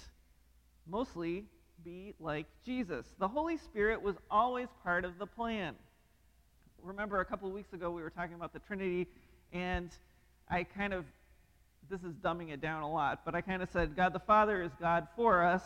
mostly 0.88 1.44
be 1.84 2.14
like 2.18 2.46
Jesus. 2.64 3.06
The 3.18 3.28
Holy 3.28 3.56
Spirit 3.58 4.02
was 4.02 4.16
always 4.30 4.68
part 4.82 5.04
of 5.04 5.18
the 5.18 5.26
plan. 5.26 5.76
Remember, 6.82 7.20
a 7.20 7.24
couple 7.24 7.48
of 7.48 7.54
weeks 7.54 7.72
ago, 7.72 7.90
we 7.90 8.02
were 8.02 8.10
talking 8.10 8.34
about 8.34 8.52
the 8.52 8.58
Trinity, 8.60 9.06
and 9.52 9.90
I 10.48 10.64
kind 10.64 10.92
of, 10.92 11.04
this 11.90 12.02
is 12.02 12.14
dumbing 12.14 12.50
it 12.50 12.60
down 12.60 12.82
a 12.82 12.90
lot, 12.90 13.22
but 13.24 13.34
I 13.34 13.40
kind 13.40 13.62
of 13.62 13.68
said 13.70 13.96
God 13.96 14.12
the 14.12 14.20
Father 14.20 14.62
is 14.62 14.72
God 14.80 15.08
for 15.16 15.42
us, 15.42 15.62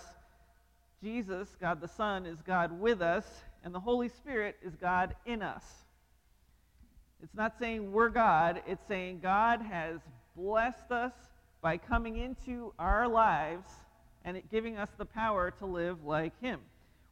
Jesus, 1.03 1.57
God 1.61 1.81
the 1.81 1.89
Son, 1.89 2.27
is 2.27 2.41
God 2.43 2.79
with 2.81 3.03
us, 3.03 3.25
and 3.65 3.75
the 3.75 3.81
Holy 3.81 4.09
Spirit 4.09 4.57
is 4.63 4.75
God 4.77 5.15
in 5.27 5.43
us. 5.43 5.65
It's 7.23 7.35
not 7.35 7.59
saying 7.59 7.93
we're 7.93 8.09
God, 8.09 8.63
it's 8.67 8.87
saying 8.89 9.21
God 9.23 9.61
has 9.61 10.01
blessed 10.37 10.91
us 10.91 11.13
by 11.61 11.77
coming 11.77 12.17
into 12.17 12.73
our 12.79 13.07
lives 13.07 13.69
and 14.25 14.41
giving 14.51 14.77
us 14.77 14.89
the 14.97 15.05
power 15.05 15.51
to 15.59 15.67
live 15.67 16.05
like 16.05 16.39
Him. 16.41 16.61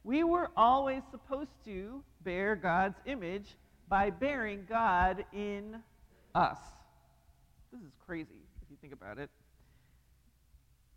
We 0.03 0.23
were 0.23 0.49
always 0.57 1.03
supposed 1.11 1.51
to 1.65 2.03
bear 2.23 2.55
God's 2.55 2.97
image 3.05 3.55
by 3.89 4.11
bearing 4.11 4.65
God 4.69 5.25
in 5.33 5.77
us. 6.35 6.59
This 7.73 7.81
is 7.81 7.91
crazy 8.05 8.41
if 8.61 8.69
you 8.69 8.77
think 8.79 8.93
about 8.93 9.17
it. 9.17 9.29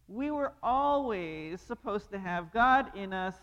We 0.08 0.30
were 0.30 0.52
always 0.62 1.60
supposed 1.60 2.10
to 2.12 2.18
have 2.18 2.52
God 2.52 2.94
in 2.94 3.12
us 3.12 3.34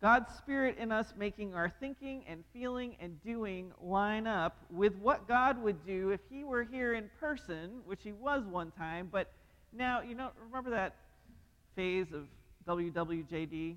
God's 0.00 0.34
Spirit 0.34 0.78
in 0.78 0.92
us 0.92 1.12
making 1.18 1.54
our 1.54 1.68
thinking 1.68 2.24
and 2.26 2.42
feeling 2.54 2.96
and 3.00 3.22
doing 3.22 3.70
line 3.82 4.26
up 4.26 4.56
with 4.70 4.96
what 4.96 5.28
God 5.28 5.62
would 5.62 5.84
do 5.84 6.10
if 6.10 6.20
He 6.30 6.42
were 6.42 6.64
here 6.64 6.94
in 6.94 7.10
person, 7.20 7.80
which 7.84 8.00
He 8.02 8.12
was 8.12 8.44
one 8.46 8.70
time. 8.70 9.10
But 9.12 9.30
now, 9.74 10.00
you 10.00 10.14
know, 10.14 10.30
remember 10.46 10.70
that 10.70 10.96
phase 11.76 12.06
of 12.14 12.28
WWJD? 12.66 13.76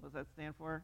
What 0.00 0.12
does 0.12 0.12
that 0.12 0.26
stand 0.34 0.54
for? 0.58 0.82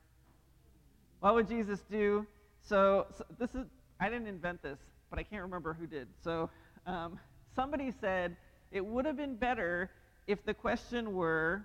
What 1.22 1.36
would 1.36 1.46
Jesus 1.46 1.78
do? 1.88 2.26
So, 2.62 3.06
so 3.16 3.24
this 3.38 3.54
is, 3.54 3.64
I 4.00 4.08
didn't 4.08 4.26
invent 4.26 4.60
this, 4.60 4.80
but 5.08 5.20
I 5.20 5.22
can't 5.22 5.42
remember 5.42 5.72
who 5.72 5.86
did. 5.86 6.08
So 6.24 6.50
um, 6.84 7.16
somebody 7.54 7.92
said 8.00 8.36
it 8.72 8.84
would 8.84 9.06
have 9.06 9.16
been 9.16 9.36
better 9.36 9.88
if 10.26 10.44
the 10.44 10.52
question 10.52 11.14
were, 11.14 11.64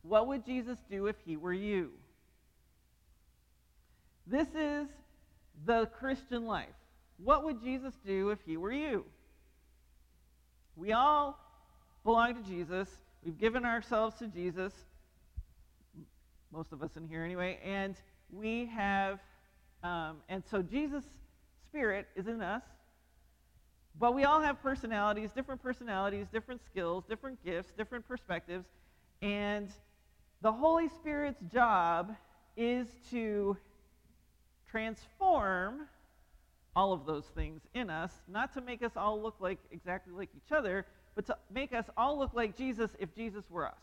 what 0.00 0.26
would 0.28 0.46
Jesus 0.46 0.78
do 0.90 1.06
if 1.06 1.16
he 1.26 1.36
were 1.36 1.52
you? 1.52 1.90
This 4.26 4.48
is 4.54 4.88
the 5.66 5.90
Christian 5.98 6.46
life. 6.46 6.68
What 7.22 7.44
would 7.44 7.60
Jesus 7.60 7.92
do 8.06 8.30
if 8.30 8.38
he 8.46 8.56
were 8.56 8.72
you? 8.72 9.04
We 10.76 10.92
all 10.92 11.38
belong 12.04 12.42
to 12.42 12.42
Jesus. 12.48 12.88
We've 13.22 13.38
given 13.38 13.66
ourselves 13.66 14.16
to 14.20 14.28
Jesus, 14.28 14.72
most 16.50 16.72
of 16.72 16.82
us 16.82 16.96
in 16.96 17.06
here 17.06 17.22
anyway, 17.22 17.58
and 17.62 17.94
we 18.30 18.66
have, 18.66 19.20
um, 19.82 20.18
and 20.28 20.42
so 20.50 20.62
Jesus' 20.62 21.04
Spirit 21.68 22.06
is 22.16 22.26
in 22.26 22.40
us, 22.40 22.62
but 23.98 24.14
we 24.14 24.24
all 24.24 24.40
have 24.40 24.62
personalities, 24.62 25.30
different 25.34 25.62
personalities, 25.62 26.26
different 26.32 26.64
skills, 26.64 27.04
different 27.08 27.42
gifts, 27.44 27.72
different 27.76 28.06
perspectives, 28.06 28.66
and 29.22 29.70
the 30.42 30.52
Holy 30.52 30.88
Spirit's 30.88 31.40
job 31.52 32.14
is 32.56 32.88
to 33.10 33.56
transform 34.70 35.88
all 36.74 36.92
of 36.92 37.06
those 37.06 37.24
things 37.34 37.62
in 37.74 37.88
us, 37.88 38.12
not 38.28 38.52
to 38.52 38.60
make 38.60 38.82
us 38.82 38.92
all 38.96 39.20
look 39.20 39.36
like 39.40 39.58
exactly 39.72 40.12
like 40.12 40.28
each 40.36 40.52
other, 40.52 40.86
but 41.14 41.24
to 41.26 41.36
make 41.52 41.72
us 41.72 41.86
all 41.96 42.18
look 42.18 42.34
like 42.34 42.56
Jesus 42.56 42.90
if 42.98 43.14
Jesus 43.14 43.44
were 43.50 43.66
us. 43.66 43.74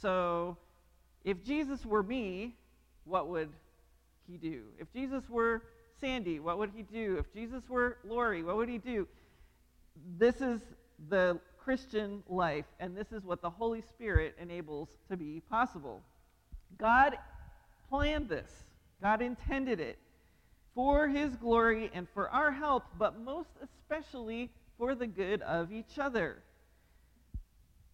So, 0.00 0.56
if 1.24 1.42
Jesus 1.44 1.84
were 1.84 2.02
me, 2.02 2.54
what 3.04 3.28
would 3.28 3.50
he 4.30 4.36
do? 4.36 4.62
If 4.78 4.92
Jesus 4.92 5.28
were 5.28 5.62
Sandy, 6.00 6.40
what 6.40 6.58
would 6.58 6.70
he 6.74 6.82
do? 6.82 7.16
If 7.18 7.32
Jesus 7.32 7.68
were 7.68 7.98
Lori, 8.04 8.42
what 8.42 8.56
would 8.56 8.68
he 8.68 8.78
do? 8.78 9.06
This 10.18 10.40
is 10.40 10.60
the 11.08 11.38
Christian 11.58 12.22
life, 12.28 12.64
and 12.80 12.96
this 12.96 13.12
is 13.12 13.24
what 13.24 13.40
the 13.40 13.50
Holy 13.50 13.82
Spirit 13.82 14.34
enables 14.40 14.88
to 15.08 15.16
be 15.16 15.40
possible. 15.48 16.02
God 16.78 17.16
planned 17.88 18.28
this, 18.28 18.50
God 19.00 19.22
intended 19.22 19.78
it 19.78 19.98
for 20.74 21.06
his 21.06 21.36
glory 21.36 21.90
and 21.92 22.08
for 22.14 22.28
our 22.30 22.50
help, 22.50 22.84
but 22.98 23.20
most 23.20 23.50
especially 23.62 24.50
for 24.78 24.94
the 24.94 25.06
good 25.06 25.42
of 25.42 25.70
each 25.70 25.98
other. 25.98 26.42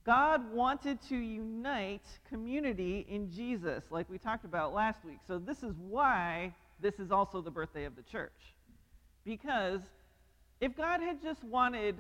God 0.09 0.51
wanted 0.55 1.03
to 1.11 1.17
unite 1.17 2.07
community 2.31 3.05
in 3.11 3.31
Jesus, 3.31 3.85
like 3.91 4.09
we 4.09 4.17
talked 4.17 4.47
about 4.47 4.73
last 4.73 5.05
week. 5.05 5.19
So, 5.27 5.39
this 5.39 5.63
is 5.63 5.75
why 5.87 6.55
this 6.81 6.99
is 6.99 7.11
also 7.11 7.43
the 7.43 7.51
birthday 7.51 7.85
of 7.85 7.95
the 7.95 8.01
church. 8.01 8.55
Because 9.23 9.83
if 10.63 10.75
God 10.75 11.03
had 11.03 11.21
just 11.23 11.45
wanted 11.45 11.95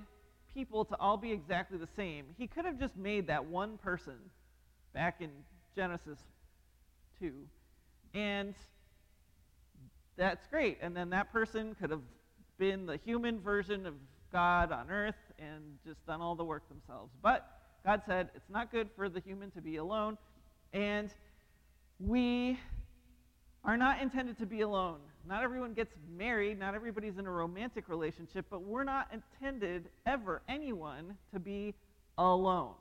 people 0.55 0.87
to 0.87 0.97
all 0.99 1.18
be 1.18 1.31
exactly 1.31 1.77
the 1.77 1.88
same, 1.97 2.25
he 2.38 2.47
could 2.47 2.64
have 2.64 2.79
just 2.79 2.97
made 2.97 3.27
that 3.27 3.44
one 3.44 3.77
person 3.77 4.16
back 4.94 5.16
in 5.21 5.29
Genesis 5.77 6.18
2. 7.21 7.31
And 8.14 8.55
that's 10.16 10.47
great. 10.47 10.79
And 10.81 10.97
then 10.97 11.11
that 11.11 11.31
person 11.31 11.77
could 11.79 11.90
have 11.90 12.01
been 12.57 12.87
the 12.87 12.99
human 13.05 13.38
version 13.38 13.85
of 13.85 13.92
God 14.33 14.73
on 14.73 14.90
earth 14.90 15.14
and 15.38 15.62
just 15.87 16.07
done 16.07 16.23
all 16.23 16.35
the 16.35 16.44
work 16.44 16.66
themselves. 16.71 17.12
But 17.23 17.58
God 17.85 18.03
said 18.07 18.29
it's 18.35 18.51
not 18.51 18.71
good 18.71 18.88
for 18.97 19.09
the 19.09 19.21
human 19.21 19.51
to 19.53 19.61
be 19.61 19.77
alone, 19.77 20.19
and 20.73 21.11
we 22.01 22.59
are 23.64 23.77
not 23.77 24.01
intended 24.01 24.38
to 24.38 24.47
be 24.47 24.61
alone. 24.61 24.99
Not 25.27 25.43
everyone 25.43 25.75
gets 25.75 25.95
married, 26.17 26.59
not 26.59 26.75
everybody's 26.75 27.19
in 27.19 27.27
a 27.27 27.31
romantic 27.31 27.88
relationship, 27.88 28.47
but 28.51 28.62
we're 28.62 28.85
not 28.85 29.09
intended 29.12 29.87
ever, 30.07 30.43
anyone, 30.49 31.17
to 31.33 31.38
be 31.38 31.75
alone. 32.17 32.75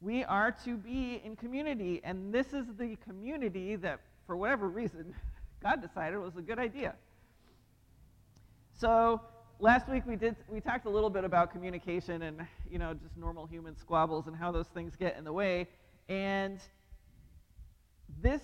We 0.00 0.24
are 0.24 0.54
to 0.64 0.76
be 0.76 1.22
in 1.24 1.36
community, 1.36 2.00
and 2.04 2.32
this 2.32 2.52
is 2.52 2.66
the 2.78 2.96
community 3.06 3.76
that, 3.76 4.00
for 4.26 4.36
whatever 4.36 4.68
reason, 4.68 5.14
God 5.62 5.80
decided 5.80 6.18
was 6.18 6.36
a 6.36 6.42
good 6.42 6.58
idea. 6.58 6.94
So, 8.78 9.22
last 9.58 9.88
week 9.88 10.02
we 10.06 10.16
did 10.16 10.36
we 10.48 10.60
talked 10.60 10.86
a 10.86 10.90
little 10.90 11.10
bit 11.10 11.24
about 11.24 11.50
communication 11.50 12.22
and 12.22 12.46
you 12.70 12.78
know 12.78 12.92
just 12.94 13.16
normal 13.16 13.46
human 13.46 13.76
squabbles 13.76 14.26
and 14.26 14.36
how 14.36 14.52
those 14.52 14.66
things 14.68 14.94
get 14.96 15.16
in 15.16 15.24
the 15.24 15.32
way. 15.32 15.66
And 16.08 16.60
this 18.22 18.42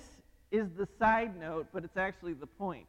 is 0.50 0.68
the 0.76 0.88
side 0.98 1.38
note 1.38 1.66
but 1.72 1.84
it's 1.84 1.96
actually 1.96 2.32
the 2.32 2.46
point. 2.46 2.88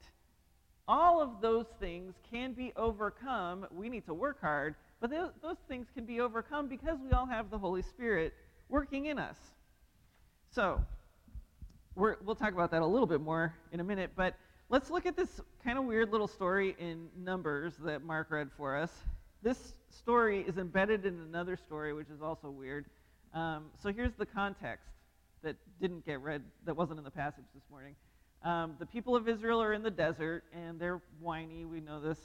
All 0.87 1.21
of 1.21 1.41
those 1.41 1.65
things 1.79 2.13
can 2.29 2.53
be 2.53 2.73
overcome. 2.75 3.65
We 3.71 3.89
need 3.89 4.05
to 4.05 4.13
work 4.13 4.39
hard 4.41 4.75
but 5.01 5.09
those, 5.09 5.31
those 5.41 5.57
things 5.67 5.87
can 5.93 6.05
be 6.05 6.21
overcome 6.21 6.67
because 6.67 6.97
we 7.03 7.11
all 7.11 7.25
have 7.25 7.49
the 7.49 7.57
holy 7.57 7.81
spirit 7.81 8.33
working 8.69 9.07
in 9.07 9.19
us. 9.19 9.35
So 10.49 10.79
we 11.95 12.11
will 12.23 12.35
talk 12.35 12.53
about 12.53 12.71
that 12.71 12.81
a 12.81 12.85
little 12.85 13.07
bit 13.07 13.19
more 13.21 13.53
in 13.71 13.79
a 13.79 13.83
minute 13.83 14.11
but 14.15 14.35
Let's 14.73 14.89
look 14.89 15.05
at 15.05 15.15
this 15.15 15.39
kind 15.63 15.77
of 15.77 15.85
weird 15.85 16.11
little 16.11 16.27
story 16.27 16.75
in 16.79 17.07
Numbers 17.15 17.75
that 17.85 18.03
Mark 18.03 18.31
read 18.31 18.49
for 18.57 18.75
us. 18.75 18.89
This 19.43 19.75
story 19.91 20.43
is 20.47 20.57
embedded 20.57 21.05
in 21.05 21.19
another 21.19 21.55
story, 21.55 21.93
which 21.93 22.09
is 22.09 22.23
also 22.23 22.49
weird. 22.49 22.87
Um, 23.35 23.65
so 23.83 23.93
here's 23.93 24.15
the 24.15 24.25
context 24.25 24.89
that 25.43 25.57
didn't 25.79 26.03
get 26.07 26.21
read, 26.21 26.41
that 26.65 26.75
wasn't 26.75 26.97
in 26.97 27.03
the 27.03 27.11
passage 27.11 27.43
this 27.53 27.61
morning. 27.69 27.93
Um, 28.43 28.73
the 28.79 28.87
people 28.87 29.15
of 29.15 29.29
Israel 29.29 29.61
are 29.61 29.73
in 29.73 29.83
the 29.83 29.91
desert, 29.91 30.43
and 30.51 30.79
they're 30.79 31.03
whiny, 31.19 31.65
we 31.65 31.79
know 31.79 32.01
this, 32.01 32.17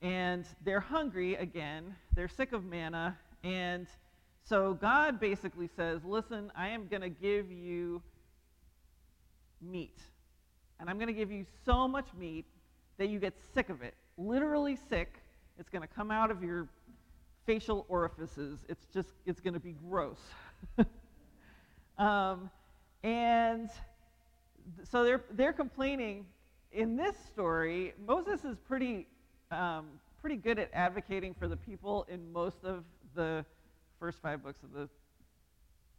and 0.00 0.44
they're 0.64 0.78
hungry 0.78 1.34
again. 1.34 1.92
They're 2.14 2.28
sick 2.28 2.52
of 2.52 2.64
manna, 2.64 3.18
and 3.42 3.88
so 4.44 4.74
God 4.74 5.18
basically 5.18 5.68
says, 5.74 6.04
Listen, 6.04 6.52
I 6.54 6.68
am 6.68 6.86
going 6.86 7.02
to 7.02 7.08
give 7.08 7.50
you 7.50 8.00
meat 9.60 9.98
and 10.80 10.90
I'm 10.90 10.96
going 10.96 11.08
to 11.08 11.12
give 11.12 11.30
you 11.30 11.46
so 11.64 11.88
much 11.88 12.06
meat 12.18 12.44
that 12.98 13.08
you 13.08 13.18
get 13.18 13.34
sick 13.54 13.68
of 13.68 13.82
it. 13.82 13.94
Literally 14.16 14.76
sick. 14.88 15.14
It's 15.58 15.68
going 15.68 15.82
to 15.82 15.88
come 15.88 16.10
out 16.10 16.30
of 16.30 16.42
your 16.42 16.68
facial 17.46 17.86
orifices. 17.88 18.60
It's 18.68 18.86
just, 18.92 19.10
it's 19.24 19.40
going 19.40 19.54
to 19.54 19.60
be 19.60 19.74
gross. 19.88 20.20
um, 21.98 22.50
and 23.02 23.70
so 24.82 25.04
they're, 25.04 25.24
they're 25.32 25.52
complaining. 25.52 26.26
In 26.72 26.96
this 26.96 27.16
story, 27.32 27.94
Moses 28.06 28.44
is 28.44 28.56
pretty, 28.58 29.06
um, 29.50 29.86
pretty 30.20 30.36
good 30.36 30.58
at 30.58 30.70
advocating 30.72 31.34
for 31.34 31.48
the 31.48 31.56
people 31.56 32.06
in 32.08 32.32
most 32.32 32.64
of 32.64 32.84
the 33.14 33.44
first 33.98 34.20
five 34.20 34.42
books 34.42 34.62
of 34.62 34.72
the 34.72 34.88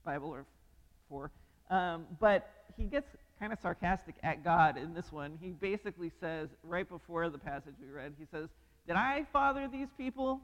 Bible, 0.07 0.29
or 0.29 0.45
four. 1.09 1.31
Um, 1.69 2.05
but 2.19 2.49
he 2.77 2.85
gets 2.85 3.09
kind 3.39 3.53
of 3.53 3.59
sarcastic 3.59 4.15
at 4.23 4.43
God 4.43 4.77
in 4.77 4.93
this 4.93 5.11
one. 5.11 5.37
He 5.41 5.49
basically 5.49 6.11
says, 6.19 6.49
right 6.63 6.87
before 6.87 7.29
the 7.29 7.37
passage 7.37 7.75
we 7.81 7.89
read, 7.89 8.13
he 8.17 8.25
says, 8.31 8.49
Did 8.87 8.95
I 8.95 9.25
father 9.31 9.67
these 9.71 9.89
people? 9.97 10.41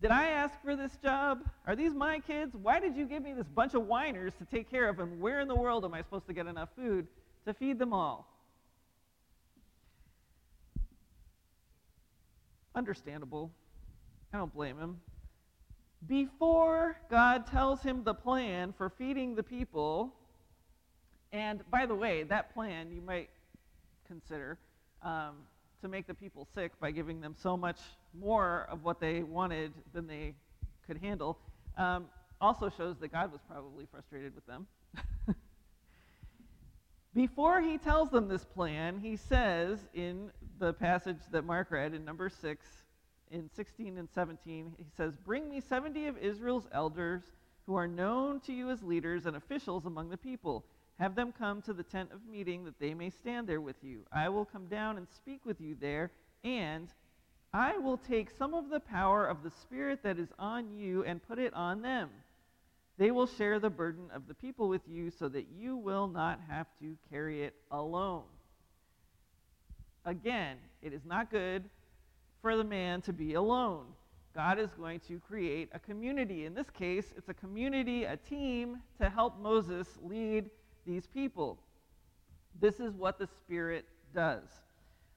Did 0.00 0.10
I 0.10 0.28
ask 0.30 0.54
for 0.64 0.74
this 0.74 0.96
job? 1.02 1.44
Are 1.66 1.76
these 1.76 1.94
my 1.94 2.18
kids? 2.18 2.56
Why 2.60 2.80
did 2.80 2.96
you 2.96 3.06
give 3.06 3.22
me 3.22 3.34
this 3.34 3.46
bunch 3.46 3.74
of 3.74 3.86
whiners 3.86 4.32
to 4.38 4.44
take 4.44 4.68
care 4.68 4.88
of? 4.88 4.98
And 4.98 5.20
where 5.20 5.40
in 5.40 5.46
the 5.46 5.54
world 5.54 5.84
am 5.84 5.94
I 5.94 6.02
supposed 6.02 6.26
to 6.26 6.32
get 6.32 6.46
enough 6.46 6.70
food 6.76 7.06
to 7.46 7.54
feed 7.54 7.78
them 7.78 7.92
all? 7.92 8.28
Understandable. 12.74 13.52
I 14.32 14.38
don't 14.38 14.52
blame 14.52 14.76
him. 14.76 15.00
Before 16.08 16.96
God 17.08 17.46
tells 17.46 17.80
him 17.82 18.02
the 18.02 18.14
plan 18.14 18.74
for 18.76 18.90
feeding 18.90 19.36
the 19.36 19.42
people, 19.44 20.14
and 21.32 21.62
by 21.70 21.86
the 21.86 21.94
way, 21.94 22.22
that 22.24 22.52
plan 22.54 22.90
you 22.92 23.00
might 23.00 23.30
consider 24.06 24.58
um, 25.02 25.36
to 25.80 25.88
make 25.88 26.06
the 26.06 26.14
people 26.14 26.46
sick 26.54 26.72
by 26.80 26.90
giving 26.90 27.20
them 27.20 27.34
so 27.36 27.56
much 27.56 27.78
more 28.18 28.66
of 28.70 28.84
what 28.84 29.00
they 29.00 29.22
wanted 29.22 29.72
than 29.92 30.06
they 30.06 30.34
could 30.86 30.98
handle 30.98 31.38
um, 31.76 32.06
also 32.40 32.68
shows 32.68 32.96
that 32.98 33.12
God 33.12 33.32
was 33.32 33.40
probably 33.48 33.86
frustrated 33.90 34.34
with 34.34 34.46
them. 34.46 34.66
Before 37.14 37.60
he 37.60 37.78
tells 37.78 38.10
them 38.10 38.28
this 38.28 38.44
plan, 38.44 38.98
he 38.98 39.16
says 39.16 39.78
in 39.94 40.30
the 40.58 40.72
passage 40.72 41.18
that 41.30 41.44
Mark 41.44 41.70
read 41.70 41.94
in 41.94 42.04
number 42.04 42.28
6, 42.28 42.66
in 43.30 43.48
16 43.54 43.98
and 43.98 44.08
17, 44.10 44.72
he 44.76 44.84
says, 44.96 45.16
Bring 45.16 45.48
me 45.48 45.60
70 45.60 46.06
of 46.06 46.18
Israel's 46.18 46.66
elders 46.72 47.22
who 47.66 47.74
are 47.76 47.86
known 47.86 48.40
to 48.40 48.52
you 48.52 48.70
as 48.70 48.82
leaders 48.82 49.26
and 49.26 49.36
officials 49.36 49.86
among 49.86 50.10
the 50.10 50.16
people 50.16 50.64
have 50.98 51.14
them 51.14 51.32
come 51.36 51.62
to 51.62 51.72
the 51.72 51.82
tent 51.82 52.10
of 52.12 52.20
meeting 52.30 52.64
that 52.64 52.78
they 52.78 52.94
may 52.94 53.10
stand 53.10 53.46
there 53.46 53.60
with 53.60 53.76
you. 53.82 54.04
I 54.12 54.28
will 54.28 54.44
come 54.44 54.66
down 54.66 54.96
and 54.96 55.06
speak 55.08 55.44
with 55.44 55.60
you 55.60 55.76
there, 55.80 56.10
and 56.44 56.88
I 57.52 57.76
will 57.78 57.98
take 57.98 58.30
some 58.30 58.54
of 58.54 58.70
the 58.70 58.80
power 58.80 59.26
of 59.26 59.42
the 59.42 59.50
Spirit 59.50 60.02
that 60.02 60.18
is 60.18 60.28
on 60.38 60.72
you 60.72 61.04
and 61.04 61.26
put 61.26 61.38
it 61.38 61.52
on 61.54 61.82
them. 61.82 62.10
They 62.98 63.10
will 63.10 63.26
share 63.26 63.58
the 63.58 63.70
burden 63.70 64.10
of 64.14 64.28
the 64.28 64.34
people 64.34 64.68
with 64.68 64.82
you 64.86 65.10
so 65.10 65.28
that 65.28 65.46
you 65.58 65.76
will 65.76 66.08
not 66.08 66.40
have 66.48 66.66
to 66.80 66.96
carry 67.10 67.42
it 67.42 67.54
alone. 67.70 68.24
Again, 70.04 70.56
it 70.82 70.92
is 70.92 71.04
not 71.04 71.30
good 71.30 71.64
for 72.40 72.56
the 72.56 72.64
man 72.64 73.02
to 73.02 73.12
be 73.12 73.34
alone. 73.34 73.86
God 74.34 74.58
is 74.58 74.70
going 74.74 75.00
to 75.08 75.20
create 75.20 75.68
a 75.72 75.78
community. 75.78 76.46
In 76.46 76.54
this 76.54 76.70
case, 76.70 77.12
it's 77.16 77.28
a 77.28 77.34
community, 77.34 78.04
a 78.04 78.16
team 78.16 78.78
to 79.00 79.10
help 79.10 79.38
Moses 79.38 79.86
lead 80.02 80.50
these 80.86 81.06
people. 81.06 81.58
This 82.60 82.80
is 82.80 82.94
what 82.94 83.18
the 83.18 83.26
Spirit 83.26 83.84
does. 84.14 84.42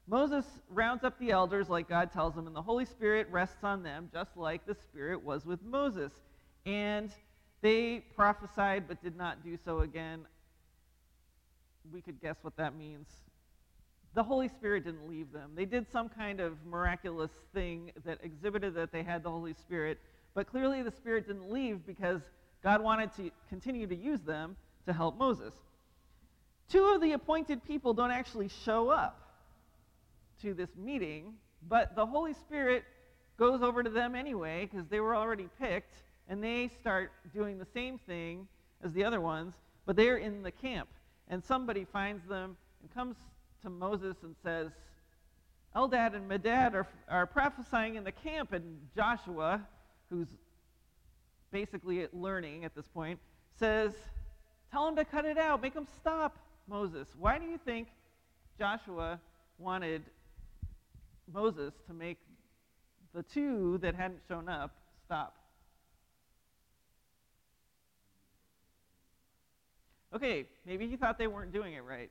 Moses 0.08 0.44
rounds 0.68 1.02
up 1.02 1.18
the 1.18 1.30
elders 1.30 1.68
like 1.68 1.88
God 1.88 2.12
tells 2.12 2.36
him, 2.36 2.46
and 2.46 2.54
the 2.54 2.62
Holy 2.62 2.84
Spirit 2.84 3.26
rests 3.30 3.64
on 3.64 3.82
them, 3.82 4.08
just 4.12 4.36
like 4.36 4.64
the 4.64 4.74
Spirit 4.74 5.22
was 5.22 5.44
with 5.44 5.62
Moses. 5.62 6.12
And 6.64 7.10
they 7.60 8.04
prophesied 8.14 8.86
but 8.86 9.02
did 9.02 9.16
not 9.16 9.42
do 9.44 9.58
so 9.64 9.80
again. 9.80 10.20
We 11.92 12.00
could 12.00 12.20
guess 12.20 12.36
what 12.42 12.56
that 12.56 12.76
means. 12.76 13.08
The 14.14 14.22
Holy 14.22 14.48
Spirit 14.48 14.84
didn't 14.84 15.08
leave 15.08 15.32
them. 15.32 15.52
They 15.54 15.66
did 15.66 15.90
some 15.90 16.08
kind 16.08 16.40
of 16.40 16.54
miraculous 16.64 17.30
thing 17.52 17.90
that 18.04 18.18
exhibited 18.22 18.74
that 18.74 18.92
they 18.92 19.02
had 19.02 19.22
the 19.22 19.30
Holy 19.30 19.52
Spirit, 19.52 19.98
but 20.34 20.46
clearly 20.46 20.82
the 20.82 20.90
Spirit 20.90 21.26
didn't 21.26 21.50
leave 21.50 21.84
because 21.84 22.22
God 22.62 22.80
wanted 22.80 23.12
to 23.16 23.30
continue 23.48 23.86
to 23.86 23.94
use 23.94 24.20
them 24.20 24.56
to 24.86 24.92
help 24.92 25.18
Moses. 25.18 25.52
Two 26.68 26.86
of 26.86 27.00
the 27.00 27.12
appointed 27.12 27.64
people 27.64 27.94
don't 27.94 28.10
actually 28.10 28.48
show 28.48 28.88
up 28.88 29.20
to 30.42 30.54
this 30.54 30.70
meeting, 30.76 31.34
but 31.68 31.94
the 31.94 32.04
Holy 32.04 32.32
Spirit 32.32 32.84
goes 33.38 33.62
over 33.62 33.82
to 33.82 33.90
them 33.90 34.14
anyway 34.14 34.68
because 34.70 34.88
they 34.88 35.00
were 35.00 35.14
already 35.14 35.48
picked, 35.60 35.94
and 36.28 36.42
they 36.42 36.70
start 36.80 37.12
doing 37.32 37.58
the 37.58 37.66
same 37.72 37.98
thing 37.98 38.48
as 38.82 38.92
the 38.92 39.04
other 39.04 39.20
ones, 39.20 39.54
but 39.84 39.96
they're 39.96 40.16
in 40.16 40.42
the 40.42 40.50
camp. 40.50 40.88
And 41.28 41.42
somebody 41.42 41.84
finds 41.84 42.26
them 42.26 42.56
and 42.80 42.92
comes 42.92 43.16
to 43.62 43.70
Moses 43.70 44.16
and 44.22 44.34
says, 44.42 44.70
Eldad 45.74 46.14
and 46.14 46.28
Medad 46.28 46.74
are, 46.74 46.86
are 47.08 47.26
prophesying 47.26 47.96
in 47.96 48.04
the 48.04 48.12
camp, 48.12 48.52
and 48.52 48.78
Joshua, 48.94 49.60
who's 50.08 50.28
basically 51.50 52.06
learning 52.12 52.64
at 52.64 52.74
this 52.74 52.86
point, 52.88 53.18
says, 53.58 53.92
Tell 54.70 54.86
them 54.86 54.96
to 54.96 55.04
cut 55.04 55.24
it 55.24 55.38
out, 55.38 55.62
make 55.62 55.74
them 55.74 55.86
stop, 56.00 56.36
Moses. 56.68 57.08
Why 57.18 57.38
do 57.38 57.46
you 57.46 57.58
think 57.64 57.88
Joshua 58.58 59.20
wanted 59.58 60.02
Moses 61.32 61.72
to 61.86 61.94
make 61.94 62.18
the 63.14 63.22
two 63.22 63.78
that 63.78 63.94
hadn't 63.94 64.20
shown 64.28 64.48
up 64.48 64.72
stop? 65.04 65.34
Okay, 70.14 70.46
maybe 70.64 70.88
he 70.88 70.96
thought 70.96 71.18
they 71.18 71.26
weren't 71.26 71.52
doing 71.52 71.74
it 71.74 71.84
right. 71.84 72.10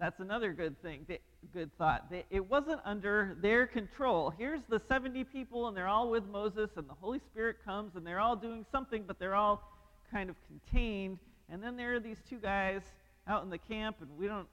That's 0.00 0.20
another 0.20 0.52
good 0.52 0.80
thing, 0.80 1.06
good 1.52 1.76
thought. 1.76 2.12
It 2.30 2.48
wasn't 2.48 2.80
under 2.84 3.36
their 3.40 3.66
control. 3.66 4.30
Here's 4.30 4.60
the 4.68 4.80
70 4.88 5.24
people, 5.24 5.66
and 5.66 5.76
they're 5.76 5.88
all 5.88 6.08
with 6.08 6.24
Moses, 6.26 6.70
and 6.76 6.88
the 6.88 6.94
Holy 6.94 7.18
Spirit 7.18 7.56
comes, 7.64 7.96
and 7.96 8.06
they're 8.06 8.20
all 8.20 8.36
doing 8.36 8.64
something, 8.70 9.02
but 9.06 9.18
they're 9.18 9.34
all 9.34 9.72
kind 10.12 10.30
of 10.30 10.36
contained. 10.46 11.18
And 11.50 11.60
then 11.60 11.76
there 11.76 11.94
are 11.94 12.00
these 12.00 12.18
two 12.28 12.38
guys 12.38 12.82
out 13.26 13.42
in 13.42 13.50
the 13.50 13.58
camp, 13.58 13.96
and 14.00 14.08
we 14.16 14.28
don't. 14.28 14.46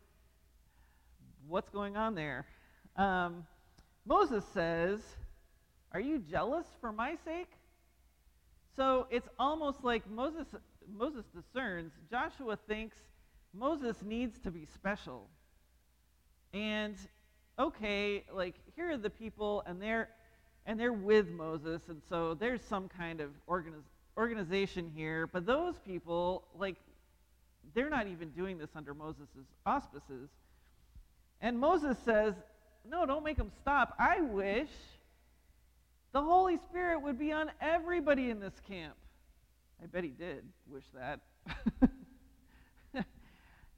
What's 1.48 1.70
going 1.70 1.96
on 1.96 2.16
there? 2.16 2.48
Um, 2.96 3.46
Moses 4.04 4.44
says, 4.52 5.00
Are 5.92 6.00
you 6.00 6.18
jealous 6.20 6.66
for 6.82 6.92
my 6.92 7.18
sake? 7.24 7.52
So 8.76 9.06
it's 9.12 9.30
almost 9.38 9.84
like 9.84 10.10
Moses, 10.10 10.48
Moses 10.92 11.26
discerns. 11.36 11.94
Joshua 12.10 12.58
thinks 12.68 12.98
Moses 13.54 13.98
needs 14.04 14.40
to 14.40 14.52
be 14.52 14.66
special. 14.66 15.30
And 16.56 16.96
okay, 17.60 18.24
like 18.34 18.56
here 18.76 18.90
are 18.92 18.98
the 18.98 19.10
people, 19.10 19.62
and 19.68 19.82
they're 19.82 20.10
and 20.66 20.80
they're 20.80 20.94
with 20.94 21.30
Moses, 21.30 21.82
and 21.90 22.02
so 22.10 22.34
there's 22.34 22.62
some 22.62 22.88
kind 22.88 23.22
of 23.22 23.30
organiz- 23.48 23.84
organization 24.18 24.92
here. 24.96 25.28
But 25.28 25.46
those 25.46 25.76
people, 25.86 26.48
like, 26.58 26.78
they're 27.74 27.90
not 27.90 28.08
even 28.08 28.30
doing 28.30 28.58
this 28.58 28.70
under 28.76 28.94
Moses' 28.94 29.28
auspices. 29.66 30.30
And 31.42 31.60
Moses 31.60 31.98
says, 32.04 32.34
No, 32.90 33.06
don't 33.06 33.24
make 33.24 33.38
them 33.38 33.52
stop. 33.62 33.94
I 34.00 34.22
wish 34.22 34.70
the 36.14 36.22
Holy 36.22 36.58
Spirit 36.58 37.02
would 37.02 37.20
be 37.20 37.32
on 37.32 37.52
everybody 37.62 38.30
in 38.30 38.40
this 38.40 38.56
camp. 38.68 38.96
I 39.84 39.88
bet 39.88 40.04
he 40.04 40.12
did 40.12 40.46
wish 40.68 40.86
that. 40.94 41.20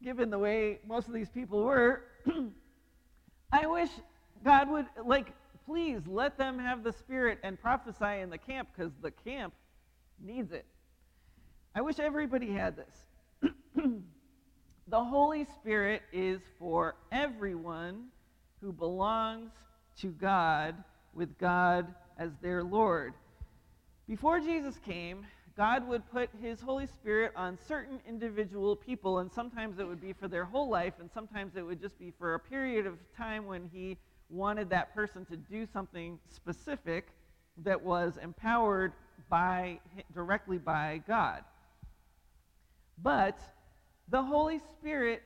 Given 0.04 0.30
the 0.30 0.38
way 0.38 0.80
most 0.88 1.08
of 1.08 1.14
these 1.14 1.30
people 1.30 1.64
were, 1.64 2.04
I 3.52 3.66
wish 3.68 3.90
God 4.44 4.70
would, 4.70 4.86
like, 5.06 5.34
please 5.66 6.02
let 6.08 6.38
them 6.38 6.60
have 6.60 6.84
the 6.84 6.94
Spirit 6.94 7.40
and 7.44 7.60
prophesy 7.60 8.22
in 8.22 8.30
the 8.30 8.38
camp 8.38 8.70
because 8.76 8.92
the 9.02 9.12
camp 9.12 9.54
needs 10.24 10.52
it. 10.52 10.66
I 11.76 11.82
wish 11.82 12.00
everybody 12.00 12.52
had 12.52 12.76
this. 12.76 13.52
the 14.88 15.04
Holy 15.04 15.46
Spirit 15.60 16.02
is 16.12 16.42
for 16.60 16.96
everyone 17.12 18.06
who 18.62 18.72
belongs 18.72 19.52
to 20.00 20.08
God 20.08 20.76
with 21.14 21.38
God 21.38 21.94
as 22.18 22.32
their 22.42 22.64
Lord. 22.64 23.14
Before 24.08 24.40
Jesus 24.40 24.80
came, 24.86 25.26
God 25.58 25.88
would 25.88 26.08
put 26.12 26.30
his 26.40 26.62
Holy 26.62 26.86
Spirit 26.86 27.32
on 27.36 27.58
certain 27.68 28.00
individual 28.08 28.76
people, 28.76 29.20
and 29.20 29.32
sometimes 29.32 29.80
it 29.80 29.88
would 29.88 30.00
be 30.00 30.14
for 30.14 30.28
their 30.28 30.46
whole 30.46 30.70
life, 30.70 30.94
and 31.00 31.10
sometimes 31.12 31.56
it 31.56 31.64
would 31.64 31.82
just 31.82 31.98
be 31.98 32.14
for 32.20 32.36
a 32.36 32.40
period 32.40 32.86
of 32.86 32.94
time 33.18 33.48
when 33.48 33.68
he 33.74 33.98
wanted 34.30 34.70
that 34.70 34.94
person 34.94 35.26
to 35.26 35.36
do 35.36 35.66
something 35.66 36.20
specific 36.30 37.08
that 37.64 37.82
was 37.82 38.20
empowered 38.22 38.94
by 39.30 39.80
directly 40.14 40.60
by 40.60 41.02
God. 41.08 41.44
But 43.02 43.40
the 44.10 44.22
Holy 44.22 44.60
Spirit 44.60 45.24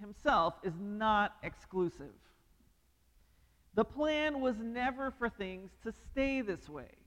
himself 0.00 0.54
is 0.62 0.74
not 0.78 1.34
exclusive. 1.42 2.12
The 3.74 3.84
plan 3.84 4.40
was 4.40 4.56
never 4.58 5.12
for 5.18 5.30
things 5.30 5.70
to 5.82 5.92
stay 6.10 6.42
this 6.42 6.68
way. 6.68 6.97